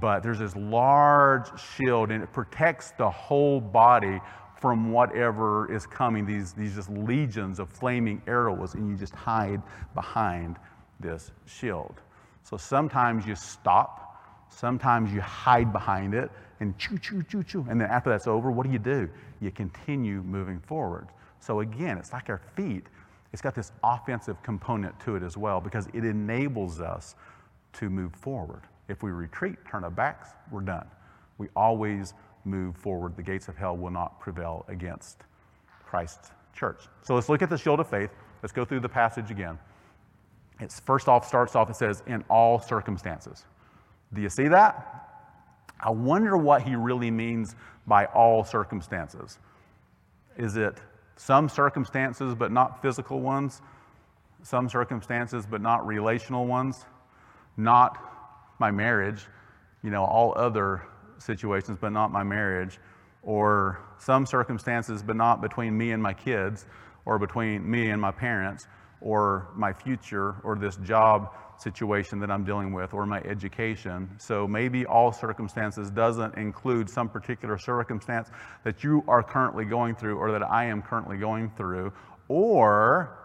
[0.00, 4.20] But there's this large shield, and it protects the whole body
[4.60, 9.60] from whatever is coming, these, these just legions of flaming arrows, and you just hide
[9.94, 10.56] behind
[11.00, 12.00] this shield.
[12.44, 17.66] So sometimes you stop, sometimes you hide behind it, and choo, choo, choo, choo.
[17.68, 19.08] And then after that's over, what do you do?
[19.40, 21.08] You continue moving forward.
[21.40, 22.86] So again, it's like our feet.
[23.32, 27.14] It's got this offensive component to it as well because it enables us
[27.74, 28.62] to move forward.
[28.88, 30.86] If we retreat, turn our backs, we're done.
[31.38, 32.14] We always
[32.44, 33.16] move forward.
[33.16, 35.24] The gates of hell will not prevail against
[35.84, 36.82] Christ's church.
[37.02, 38.10] So let's look at the shield of faith.
[38.42, 39.58] Let's go through the passage again.
[40.60, 43.46] It first off starts off, it says, in all circumstances.
[44.12, 45.08] Do you see that?
[45.80, 49.38] I wonder what he really means by all circumstances.
[50.36, 50.78] Is it
[51.16, 53.62] some circumstances but not physical ones?
[54.42, 56.84] Some circumstances but not relational ones?
[57.56, 57.98] Not
[58.58, 59.26] my marriage,
[59.82, 60.82] you know, all other
[61.18, 62.78] situations but not my marriage?
[63.22, 66.66] Or some circumstances but not between me and my kids
[67.04, 68.66] or between me and my parents?
[69.02, 74.10] Or my future or this job situation that I'm dealing with or my education.
[74.18, 78.30] So maybe all circumstances doesn't include some particular circumstance
[78.64, 81.92] that you are currently going through or that I am currently going through.
[82.28, 83.18] Or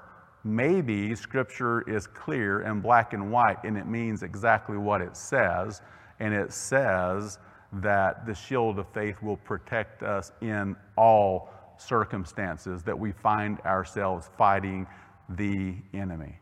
[0.43, 5.81] maybe scripture is clear and black and white and it means exactly what it says.
[6.19, 7.39] And it says
[7.73, 14.29] that the shield of faith will protect us in all circumstances that we find ourselves
[14.37, 14.87] fighting
[15.29, 16.39] the enemy.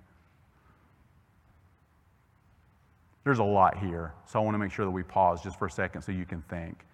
[3.24, 5.66] There's a lot here, so I want to make sure that we pause just for
[5.66, 6.86] a second so you can think.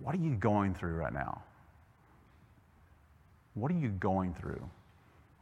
[0.00, 1.42] What are you going through right now?
[3.54, 4.68] What are you going through?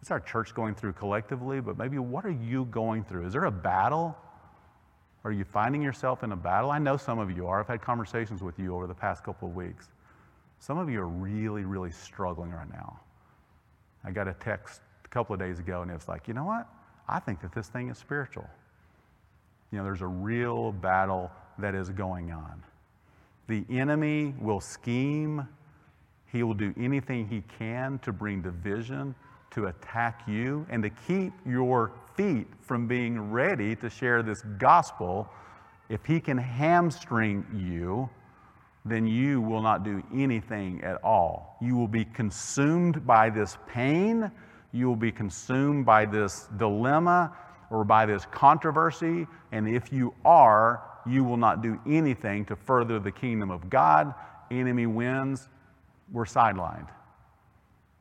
[0.05, 3.25] what's our church going through collectively, but maybe what are you going through?
[3.25, 4.15] Is there a battle?
[5.25, 6.71] Are you finding yourself in a battle?
[6.71, 7.61] I know some of you are.
[7.61, 9.89] I've had conversations with you over the past couple of weeks.
[10.59, 13.01] Some of you are really, really struggling right now.
[14.05, 14.83] I got a text
[15.15, 16.67] couple of days ago, and it's like, you know what?
[17.09, 18.49] I think that this thing is spiritual.
[19.71, 22.63] You know, there's a real battle that is going on.
[23.47, 25.47] The enemy will scheme,
[26.33, 29.15] he will do anything he can to bring division,
[29.53, 35.29] to attack you, and to keep your feet from being ready to share this gospel.
[35.89, 38.09] If he can hamstring you,
[38.85, 41.57] then you will not do anything at all.
[41.61, 44.31] You will be consumed by this pain.
[44.75, 47.33] You will be consumed by this dilemma
[47.71, 49.29] or by this controversy.
[49.53, 54.13] And if you are, you will not do anything to further the kingdom of God.
[54.51, 55.49] Enemy wins,
[56.11, 56.89] we're sidelined.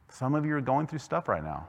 [0.09, 1.67] Some of you are going through stuff right now.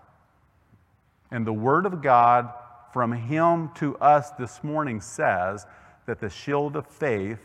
[1.31, 2.51] And the Word of God
[2.91, 5.67] from Him to us this morning says
[6.07, 7.41] that the shield of faith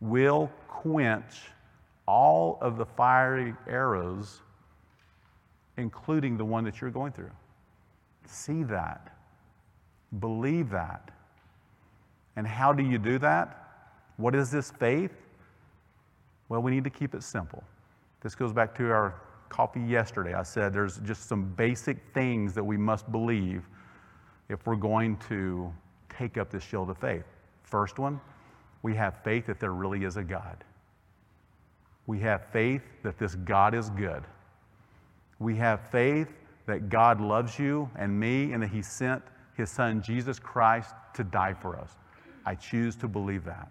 [0.00, 1.34] will quench
[2.06, 4.40] all of the fiery arrows,
[5.78, 7.30] including the one that you're going through.
[8.26, 9.16] See that.
[10.20, 11.10] Believe that.
[12.36, 13.64] And how do you do that?
[14.16, 15.12] What is this faith?
[16.48, 17.62] Well, we need to keep it simple.
[18.20, 19.14] This goes back to our
[19.48, 20.34] coffee yesterday.
[20.34, 23.62] I said there's just some basic things that we must believe
[24.48, 25.72] if we're going to
[26.08, 27.24] take up this shield of faith.
[27.62, 28.20] First one,
[28.82, 30.64] we have faith that there really is a God.
[32.06, 34.24] We have faith that this God is good.
[35.38, 36.28] We have faith
[36.66, 39.22] that God loves you and me and that He sent
[39.56, 41.96] His Son Jesus Christ to die for us.
[42.44, 43.70] I choose to believe that.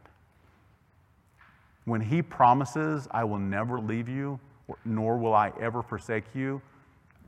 [1.86, 4.40] When He promises, I will never leave you,
[4.84, 6.62] nor will I ever forsake you,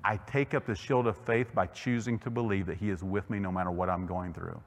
[0.03, 3.29] I take up the shield of faith by choosing to believe that He is with
[3.29, 4.59] me no matter what I'm going through.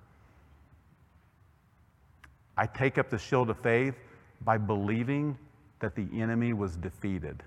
[2.56, 3.94] I take up the shield of faith
[4.42, 5.38] by believing
[5.80, 7.42] that the enemy was defeated,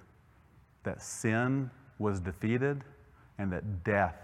[0.83, 2.83] that sin was defeated,
[3.37, 4.15] and that death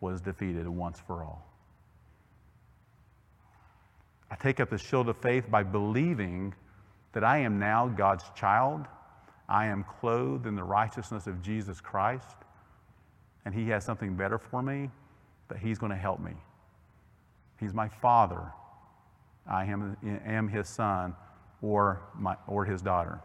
[0.00, 1.46] was defeated once for all.
[4.30, 6.54] I take up the shield of faith by believing
[7.12, 8.86] that I am now God's child.
[9.48, 12.36] I am clothed in the righteousness of Jesus Christ,
[13.44, 14.90] and He has something better for me,
[15.48, 16.32] that He's going to help me.
[17.60, 18.42] He's my Father.
[19.46, 21.14] I am, am His Son
[21.62, 23.20] or, my, or His daughter.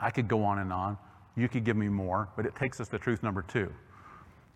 [0.00, 0.98] I could go on and on.
[1.36, 3.72] You could give me more, but it takes us to truth number two.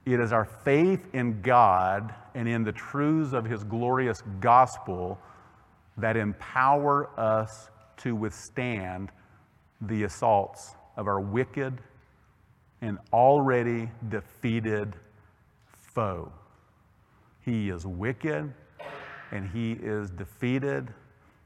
[0.04, 5.18] It is our faith in God and in the truths of His glorious gospel
[5.96, 9.10] that empower us to withstand
[9.80, 11.80] the assaults of our wicked
[12.82, 14.94] and already defeated
[15.94, 16.30] foe.
[17.44, 18.52] He is wicked
[19.32, 20.92] and he is defeated.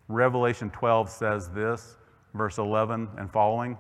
[0.09, 1.97] Revelation 12 says this,
[2.35, 3.79] verse 11 and following.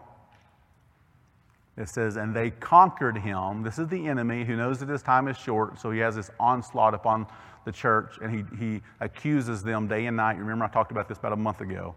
[1.80, 3.62] It says, And they conquered him.
[3.62, 6.30] This is the enemy who knows that his time is short, so he has this
[6.38, 7.26] onslaught upon
[7.64, 10.38] the church, and he, he accuses them day and night.
[10.38, 11.94] Remember, I talked about this about a month ago,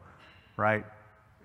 [0.56, 0.86] right?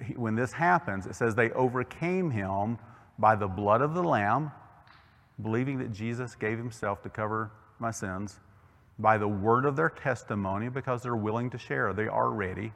[0.04, 2.78] He, when this happens, it says, They overcame him
[3.18, 4.52] by the blood of the Lamb,
[5.42, 8.38] believing that Jesus gave himself to cover my sins,
[9.00, 11.92] by the word of their testimony, because they're willing to share.
[11.92, 12.72] They are ready.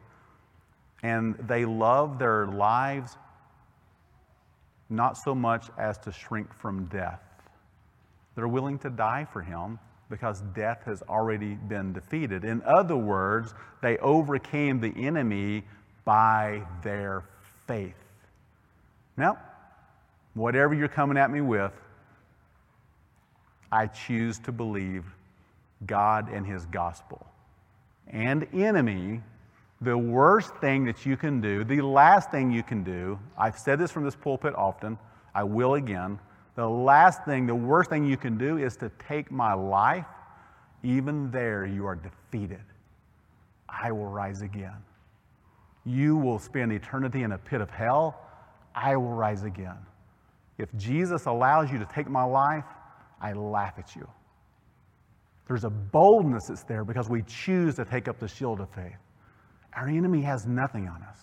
[1.04, 3.16] And they love their lives
[4.92, 7.20] not so much as to shrink from death.
[8.34, 9.78] They're willing to die for him
[10.08, 12.44] because death has already been defeated.
[12.44, 15.64] In other words, they overcame the enemy
[16.04, 17.24] by their
[17.66, 17.94] faith.
[19.16, 19.38] Now,
[20.34, 21.72] whatever you're coming at me with,
[23.70, 25.04] I choose to believe
[25.86, 27.26] God and His gospel.
[28.08, 29.22] And enemy,
[29.82, 33.78] the worst thing that you can do, the last thing you can do, I've said
[33.78, 34.98] this from this pulpit often,
[35.34, 36.18] I will again.
[36.54, 40.06] The last thing, the worst thing you can do is to take my life.
[40.82, 42.62] Even there, you are defeated.
[43.68, 44.76] I will rise again.
[45.84, 48.20] You will spend eternity in a pit of hell.
[48.74, 49.78] I will rise again.
[50.58, 52.64] If Jesus allows you to take my life,
[53.20, 54.06] I laugh at you.
[55.48, 58.96] There's a boldness that's there because we choose to take up the shield of faith.
[59.74, 61.18] Our enemy has nothing on us.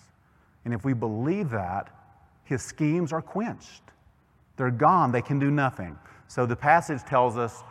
[0.64, 1.88] And if we believe that,
[2.44, 3.82] his schemes are quenched.
[4.56, 5.12] They're gone.
[5.12, 5.96] They can do nothing.
[6.26, 7.62] So the passage tells us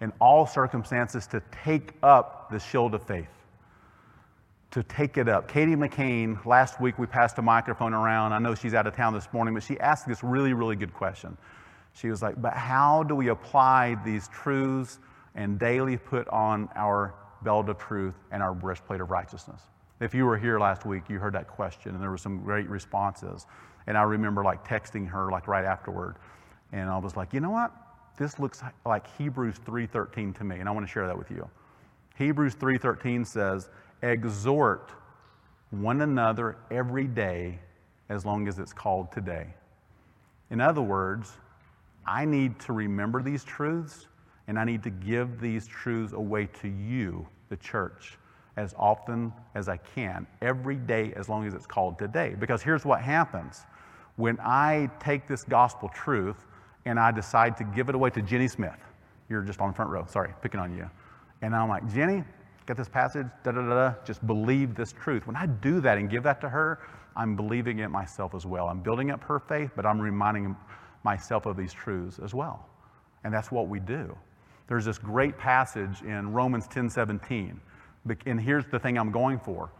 [0.00, 3.28] in all circumstances to take up the shield of faith.
[4.70, 5.48] To take it up.
[5.48, 8.32] Katie McCain, last week we passed a microphone around.
[8.32, 10.94] I know she's out of town this morning, but she asked this really, really good
[10.94, 11.36] question.
[11.92, 15.00] She was like, But how do we apply these truths
[15.34, 19.60] and daily put on our belt of truth and our breastplate of righteousness?
[20.00, 22.68] If you were here last week, you heard that question, and there were some great
[22.68, 23.46] responses.
[23.86, 26.16] And I remember like texting her like right afterward,
[26.72, 27.72] and I was like, you know what?
[28.16, 31.48] This looks like Hebrews 3:13 to me, and I want to share that with you.
[32.16, 33.68] Hebrews 3:13 says,
[34.02, 34.92] "Exhort
[35.70, 37.60] one another every day
[38.08, 39.54] as long as it's called today."
[40.50, 41.38] In other words,
[42.06, 44.08] I need to remember these truths
[44.48, 48.18] and I need to give these truths away to you, the church,
[48.60, 52.36] as often as I can, every day as long as it's called today.
[52.38, 53.64] Because here's what happens
[54.16, 56.36] when I take this gospel truth
[56.84, 58.78] and I decide to give it away to Jenny Smith.
[59.30, 60.88] You're just on the front row, sorry, picking on you.
[61.40, 62.22] And I'm like, Jenny,
[62.66, 65.26] get this passage, da da da, da, just believe this truth.
[65.26, 66.80] When I do that and give that to her,
[67.16, 68.68] I'm believing it myself as well.
[68.68, 70.54] I'm building up her faith, but I'm reminding
[71.02, 72.68] myself of these truths as well.
[73.24, 74.14] And that's what we do.
[74.68, 77.58] There's this great passage in Romans 10 17.
[78.26, 79.70] And here's the thing I'm going for.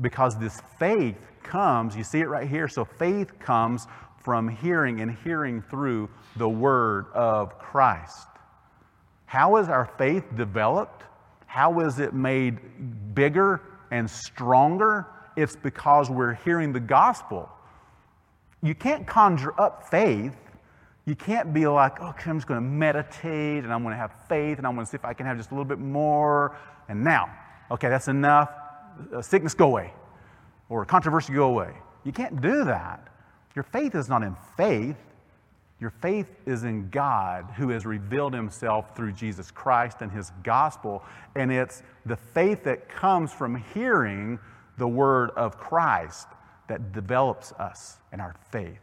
[0.00, 2.68] Because this faith comes, you see it right here.
[2.68, 3.86] So faith comes
[4.22, 8.28] from hearing and hearing through the word of Christ.
[9.26, 11.04] How is our faith developed?
[11.46, 13.60] How is it made bigger
[13.90, 15.06] and stronger?
[15.36, 17.48] It's because we're hearing the gospel.
[18.62, 20.36] You can't conjure up faith
[21.04, 23.98] you can't be like, oh, okay, I'm just going to meditate and I'm going to
[23.98, 25.80] have faith and I'm going to see if I can have just a little bit
[25.80, 26.56] more.
[26.88, 27.28] And now,
[27.72, 28.50] okay, that's enough.
[29.12, 29.92] Uh, sickness go away
[30.68, 31.74] or controversy go away.
[32.04, 33.08] You can't do that.
[33.54, 34.96] Your faith is not in faith.
[35.80, 41.02] Your faith is in God who has revealed himself through Jesus Christ and his gospel.
[41.34, 44.38] And it's the faith that comes from hearing
[44.78, 46.28] the word of Christ
[46.68, 48.80] that develops us in our faith.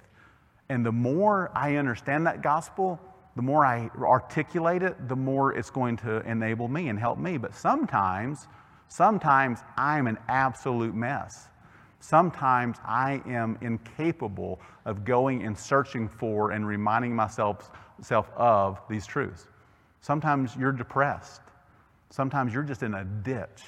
[0.70, 3.00] And the more I understand that gospel,
[3.36, 7.38] the more I articulate it, the more it's going to enable me and help me.
[7.38, 8.48] But sometimes,
[8.90, 11.48] sometimes I'm an absolute mess.
[12.02, 19.06] Sometimes I am incapable of going and searching for and reminding myself, myself of these
[19.06, 19.48] truths.
[20.02, 21.42] Sometimes you're depressed.
[22.10, 23.64] Sometimes you're just in a ditch.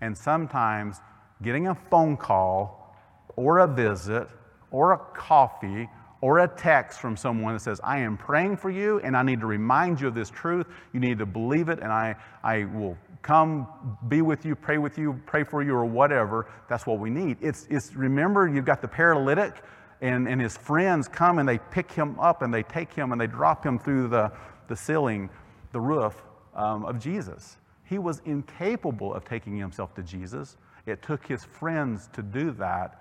[0.00, 1.00] And sometimes
[1.42, 2.96] getting a phone call
[3.36, 4.28] or a visit
[4.70, 5.88] or a coffee
[6.24, 9.40] or a text from someone that says, I am praying for you and I need
[9.40, 10.66] to remind you of this truth.
[10.94, 13.68] You need to believe it and I, I will come
[14.08, 16.46] be with you, pray with you, pray for you, or whatever.
[16.66, 17.36] That's what we need.
[17.42, 19.64] It's, it's remember, you've got the paralytic
[20.00, 23.20] and, and his friends come and they pick him up and they take him and
[23.20, 24.32] they drop him through the,
[24.68, 25.28] the ceiling,
[25.72, 26.22] the roof
[26.54, 27.58] um, of Jesus.
[27.84, 30.56] He was incapable of taking himself to Jesus.
[30.86, 32.98] It took his friends to do that.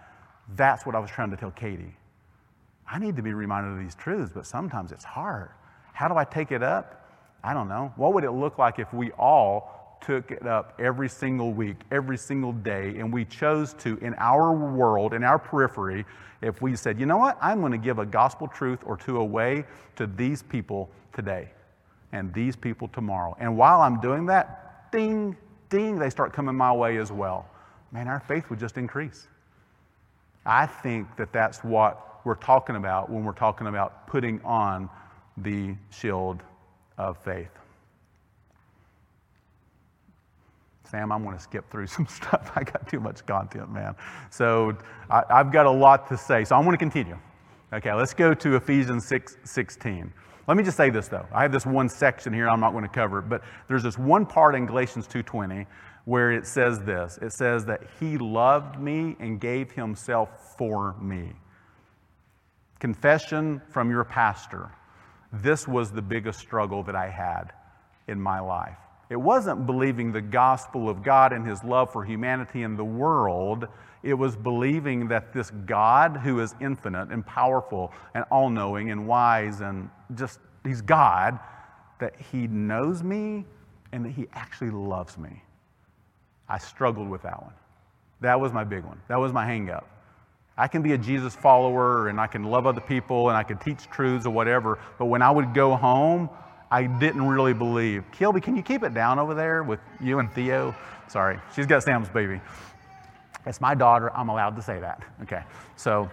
[0.57, 1.95] That's what I was trying to tell Katie.
[2.89, 5.49] I need to be reminded of these truths, but sometimes it's hard.
[5.93, 7.09] How do I take it up?
[7.43, 7.93] I don't know.
[7.95, 12.17] What would it look like if we all took it up every single week, every
[12.17, 16.05] single day, and we chose to, in our world, in our periphery,
[16.41, 19.17] if we said, you know what, I'm going to give a gospel truth or two
[19.17, 19.65] away
[19.95, 21.49] to these people today
[22.11, 23.36] and these people tomorrow.
[23.39, 25.38] And while I'm doing that, ding,
[25.69, 27.49] ding, they start coming my way as well.
[27.91, 29.27] Man, our faith would just increase.
[30.45, 34.89] I think that that's what we're talking about when we're talking about putting on
[35.38, 36.41] the shield
[36.97, 37.49] of faith.
[40.86, 42.51] Sam, I'm going to skip through some stuff.
[42.55, 43.95] I got too much content, man.
[44.30, 44.78] So
[45.09, 46.45] I, have got a lot to say.
[46.45, 47.17] So I'm going to continue.
[47.74, 50.13] Okay, let's go to Ephesians 6 16.
[50.47, 51.26] Let me just say this though.
[51.32, 54.26] I have this one section here I'm not going to cover, but there's this one
[54.26, 55.65] part in Galatians 2:20
[56.05, 57.17] where it says this.
[57.21, 61.32] It says that he loved me and gave himself for me.
[62.84, 64.69] Confession from your pastor.
[65.31, 67.53] This was the biggest struggle that I had
[68.09, 68.75] in my life.
[69.09, 73.69] It wasn't believing the gospel of God and his love for humanity and the world.
[74.03, 79.07] It was believing that this God, who is infinite and powerful and all knowing and
[79.07, 81.39] wise and just, he's God,
[82.01, 83.45] that he knows me
[83.93, 85.41] and that he actually loves me.
[86.49, 87.53] I struggled with that one.
[88.19, 88.99] That was my big one.
[89.07, 89.88] That was my hang up.
[90.58, 93.58] I can be a Jesus follower and I can love other people and I can
[93.58, 96.30] teach truths or whatever, but when I would go home,
[96.70, 98.04] I didn't really believe.
[98.12, 100.76] Kilby, can you keep it down over there with you and Theo?
[101.08, 102.41] Sorry, she's got Sam's baby.
[103.45, 104.12] It's my daughter.
[104.16, 105.04] I'm allowed to say that.
[105.24, 105.43] Okay.
[105.76, 106.10] So,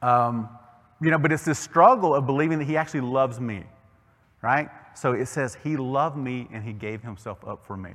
[0.00, 0.48] um,
[1.00, 3.64] you know, but it's this struggle of believing that he actually loves me,
[4.40, 4.68] right?
[4.94, 7.92] So it says, He loved me and He gave Himself up for me.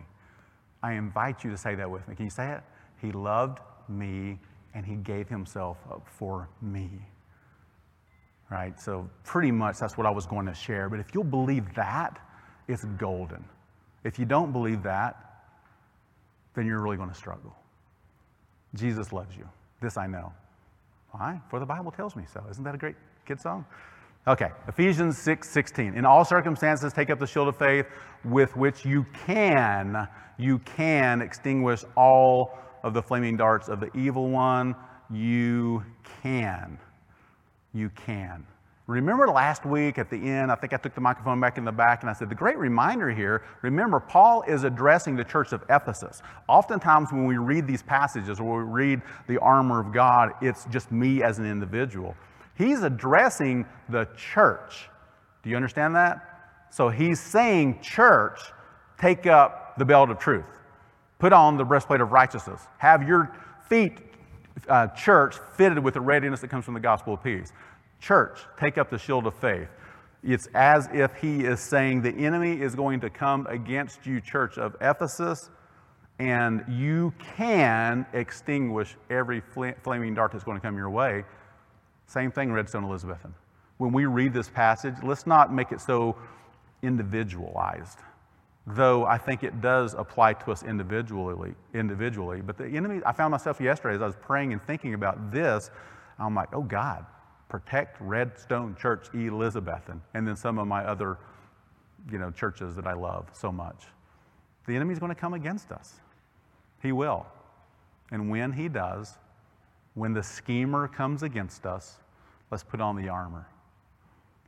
[0.84, 2.16] I invite you to say that with me.
[2.16, 2.62] Can you say it?
[3.02, 4.40] He loved me
[4.78, 6.88] and he gave himself up for me.
[8.52, 8.80] Right?
[8.80, 10.88] So, pretty much that's what I was going to share.
[10.88, 12.20] But if you'll believe that,
[12.68, 13.44] it's golden.
[14.04, 15.46] If you don't believe that,
[16.54, 17.56] then you're really going to struggle.
[18.76, 19.50] Jesus loves you.
[19.82, 20.32] This I know.
[21.10, 21.42] Why?
[21.50, 22.44] For the Bible tells me so.
[22.48, 23.66] Isn't that a great kid song?
[24.28, 25.96] Okay, Ephesians 6 16.
[25.96, 27.88] In all circumstances, take up the shield of faith
[28.24, 30.08] with which you can,
[30.38, 34.76] you can extinguish all of the flaming darts of the evil one.
[35.12, 35.84] You
[36.24, 36.80] can.
[37.74, 38.46] You can.
[38.88, 41.74] Remember last week at the end, I think I took the microphone back in the
[41.74, 45.62] back and I said, the great reminder here, remember, Paul is addressing the church of
[45.70, 46.22] Ephesus.
[46.48, 50.90] Oftentimes, when we read these passages or we read the armor of God, it's just
[50.90, 52.16] me as an individual.
[52.58, 54.90] He's addressing the church.
[55.44, 56.68] Do you understand that?
[56.70, 58.40] So he's saying, church,
[58.98, 60.46] take up the belt of truth,
[61.20, 63.36] put on the breastplate of righteousness, have your
[63.68, 63.98] feet,
[64.68, 67.52] uh, church, fitted with the readiness that comes from the gospel of peace.
[68.00, 69.70] Church, take up the shield of faith.
[70.24, 74.58] It's as if he is saying the enemy is going to come against you, church
[74.58, 75.50] of Ephesus,
[76.20, 79.42] and you can extinguish every
[79.84, 81.24] flaming dart that's going to come your way.
[82.08, 83.34] Same thing, Redstone Elizabethton.
[83.78, 86.16] When we read this passage, let's not make it so
[86.82, 88.00] individualized,
[88.68, 91.56] though I think it does apply to us individually.
[91.74, 93.02] Individually, but the enemy.
[93.06, 95.72] I found myself yesterday as I was praying and thinking about this.
[96.20, 97.06] I'm like, oh God,
[97.48, 101.18] protect Redstone Church Elizabethton, and then some of my other,
[102.12, 103.86] you know, churches that I love so much.
[104.68, 106.02] The enemy's going to come against us.
[106.82, 107.26] He will.
[108.12, 109.18] And when he does,
[109.94, 111.98] when the schemer comes against us,
[112.52, 113.48] let's put on the armor.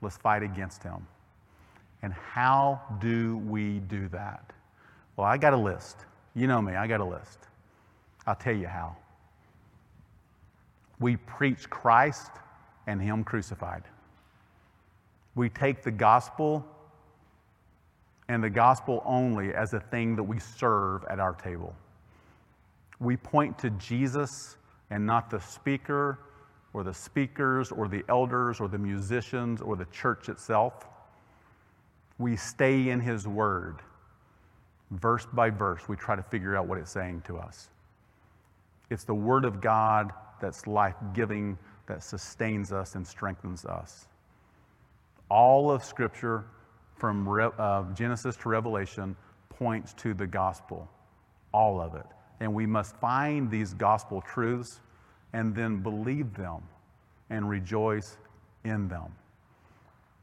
[0.01, 1.07] Let's fight against him.
[2.02, 4.54] And how do we do that?
[5.16, 6.06] Well, I got a list.
[6.34, 7.39] You know me, I got a list.
[8.26, 8.95] I'll tell you how.
[11.00, 12.32] We preach Christ
[12.88, 13.84] and Him crucified.
[15.36, 16.66] We take the gospel
[18.28, 21.76] and the gospel only as a thing that we serve at our table.
[23.00, 24.58] We point to Jesus
[24.91, 26.20] and not the speaker
[26.74, 30.88] or the speakers or the elders or the musicians or the church itself.
[32.20, 33.80] We stay in His Word.
[34.91, 37.70] Verse by verse, we try to figure out what it's saying to us.
[38.91, 40.11] It's the Word of God
[40.41, 41.57] that's life giving
[41.88, 44.07] that sustains us and strengthens us.
[45.30, 46.45] All of Scripture,
[46.97, 49.15] from Re- uh, Genesis to Revelation,
[49.49, 50.89] points to the gospel.
[51.51, 52.05] All of it.
[52.39, 54.82] And we must find these gospel truths
[55.34, 56.63] and then believe them
[57.30, 58.17] and rejoice
[58.63, 59.13] in them.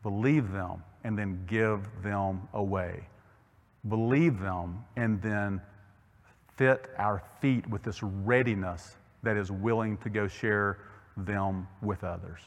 [0.03, 3.07] Believe them and then give them away.
[3.89, 5.61] Believe them and then
[6.57, 10.79] fit our feet with this readiness that is willing to go share
[11.17, 12.41] them with others.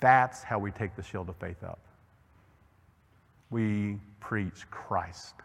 [0.00, 1.78] That's how we take the shield of faith up.
[3.50, 5.36] We preach Christ.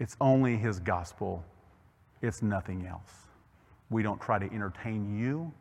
[0.00, 1.44] It's only His gospel,
[2.20, 3.12] it's nothing else.
[3.90, 5.52] We don't try to entertain you,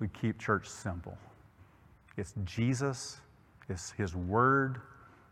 [0.00, 1.16] we keep church simple.
[2.18, 3.22] It's Jesus,
[3.68, 4.80] it's His Word,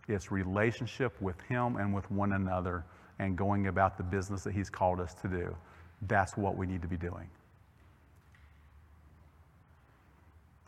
[0.08, 2.84] it's relationship with Him and with one another,
[3.18, 5.56] and going about the business that He's called us to do.
[6.02, 7.28] That's what we need to be doing.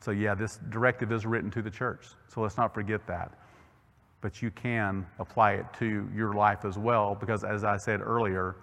[0.00, 2.06] So, yeah, this directive is written to the church.
[2.28, 3.32] So let's not forget that.
[4.20, 8.56] But you can apply it to your life as well, because as I said earlier,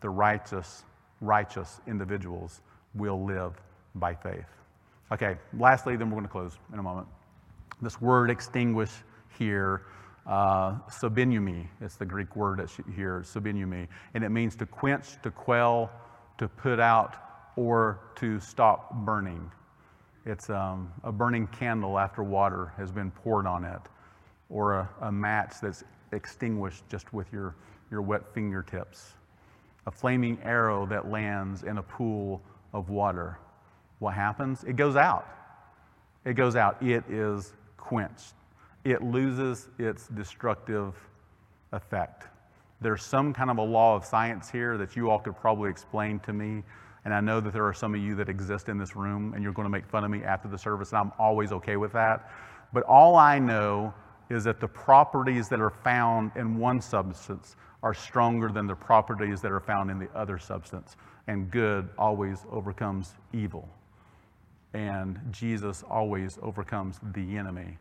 [0.00, 0.84] the righteous,
[1.20, 2.60] righteous individuals
[2.94, 3.54] will live
[3.94, 4.46] by faith.
[5.10, 7.08] Okay, lastly, then we're going to close in a moment.
[7.82, 8.92] This word extinguish
[9.36, 9.82] here,
[10.24, 15.90] uh, it's the Greek word here, sbennumi, and it means to quench, to quell,
[16.38, 17.16] to put out,
[17.56, 19.50] or to stop burning.
[20.24, 23.80] It's um, a burning candle after water has been poured on it,
[24.48, 27.56] or a, a match that's extinguished just with your,
[27.90, 29.14] your wet fingertips,
[29.88, 32.40] a flaming arrow that lands in a pool
[32.72, 33.38] of water.
[33.98, 34.62] What happens?
[34.62, 35.26] It goes out.
[36.24, 36.80] It goes out.
[36.80, 38.34] It is quenched.
[38.84, 40.94] It loses its destructive
[41.72, 42.28] effect.
[42.80, 46.18] There's some kind of a law of science here that you all could probably explain
[46.20, 46.62] to me
[47.04, 49.42] and I know that there are some of you that exist in this room and
[49.42, 51.92] you're going to make fun of me after the service, and I'm always okay with
[51.92, 52.30] that.
[52.72, 53.92] But all I know
[54.30, 59.40] is that the properties that are found in one substance are stronger than the properties
[59.42, 60.96] that are found in the other substance.
[61.26, 63.68] And good always overcomes evil.
[64.74, 67.78] And Jesus always overcomes the enemy.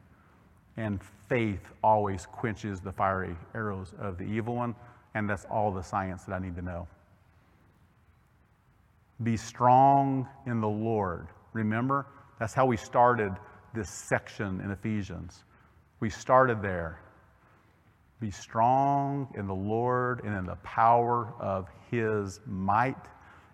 [0.78, 4.76] And faith always quenches the fiery arrows of the evil one.
[5.14, 6.88] And that's all the science that I need to know.
[9.24, 11.28] Be strong in the Lord.
[11.54, 12.08] Remember,
[12.40, 13.34] that's how we started
[13.74, 15.44] this section in Ephesians.
[16.00, 17.00] We started there.
[18.20, 22.98] Be strong in the Lord and in the power of his might.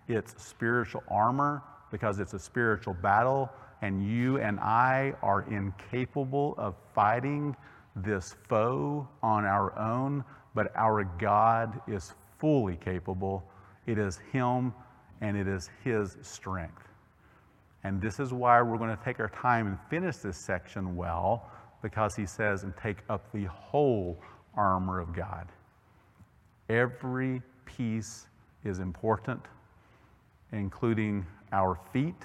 [0.08, 3.50] It's spiritual armor because it's a spiritual battle,
[3.82, 7.54] and you and I are incapable of fighting
[7.96, 10.24] this foe on our own,
[10.54, 13.44] but our God is fully capable.
[13.86, 14.72] It is Him
[15.20, 16.88] and it is His strength.
[17.84, 21.50] And this is why we're going to take our time and finish this section well,
[21.82, 24.20] because He says, and take up the whole
[24.56, 25.48] armor of God.
[26.68, 28.26] Every piece
[28.64, 29.40] is important,
[30.52, 32.22] including our feet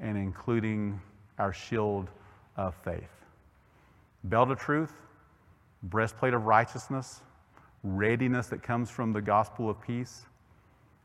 [0.00, 1.00] and including
[1.38, 2.08] our shield
[2.56, 3.10] of faith.
[4.24, 4.92] Belt of truth,
[5.84, 7.20] breastplate of righteousness,
[7.82, 10.26] readiness that comes from the gospel of peace,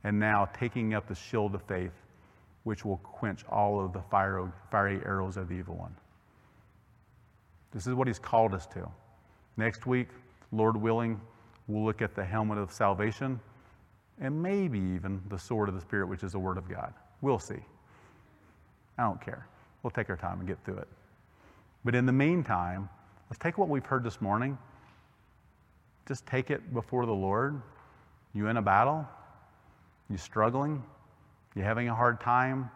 [0.03, 1.93] and now taking up the shield of faith,
[2.63, 5.95] which will quench all of the fiery arrows of the evil one.
[7.71, 8.87] This is what he's called us to.
[9.57, 10.09] Next week,
[10.51, 11.19] Lord willing,
[11.67, 13.39] we'll look at the helmet of salvation
[14.19, 16.93] and maybe even the sword of the Spirit, which is the Word of God.
[17.21, 17.59] We'll see.
[18.97, 19.47] I don't care.
[19.83, 20.87] We'll take our time and get through it.
[21.85, 22.89] But in the meantime,
[23.29, 24.57] let's take what we've heard this morning,
[26.07, 27.61] just take it before the Lord.
[28.33, 29.07] You in a battle?
[30.09, 30.83] You struggling?
[31.55, 32.69] You having a hard time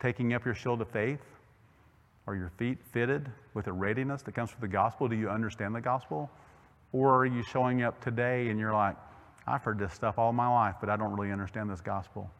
[0.00, 1.20] taking up your shield of faith?
[2.26, 5.08] Are your feet fitted with a readiness that comes from the gospel?
[5.08, 6.30] Do you understand the gospel?
[6.92, 8.96] Or are you showing up today and you're like,
[9.48, 12.30] I've heard this stuff all my life, but I don't really understand this gospel.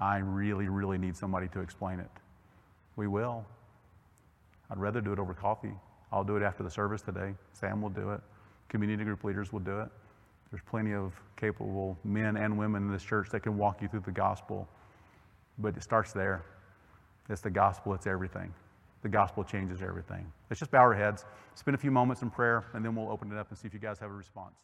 [0.00, 2.10] I really, really need somebody to explain it.
[2.96, 3.44] We will.
[4.70, 5.74] I'd rather do it over coffee.
[6.10, 7.34] I'll do it after the service today.
[7.52, 8.20] Sam will do it.
[8.68, 9.88] Community group leaders will do it.
[10.50, 14.00] There's plenty of capable men and women in this church that can walk you through
[14.00, 14.66] the gospel.
[15.58, 16.44] But it starts there.
[17.28, 18.54] It's the gospel, it's everything.
[19.02, 20.30] The gospel changes everything.
[20.48, 23.30] Let's just bow our heads, spend a few moments in prayer, and then we'll open
[23.30, 24.54] it up and see if you guys have a response.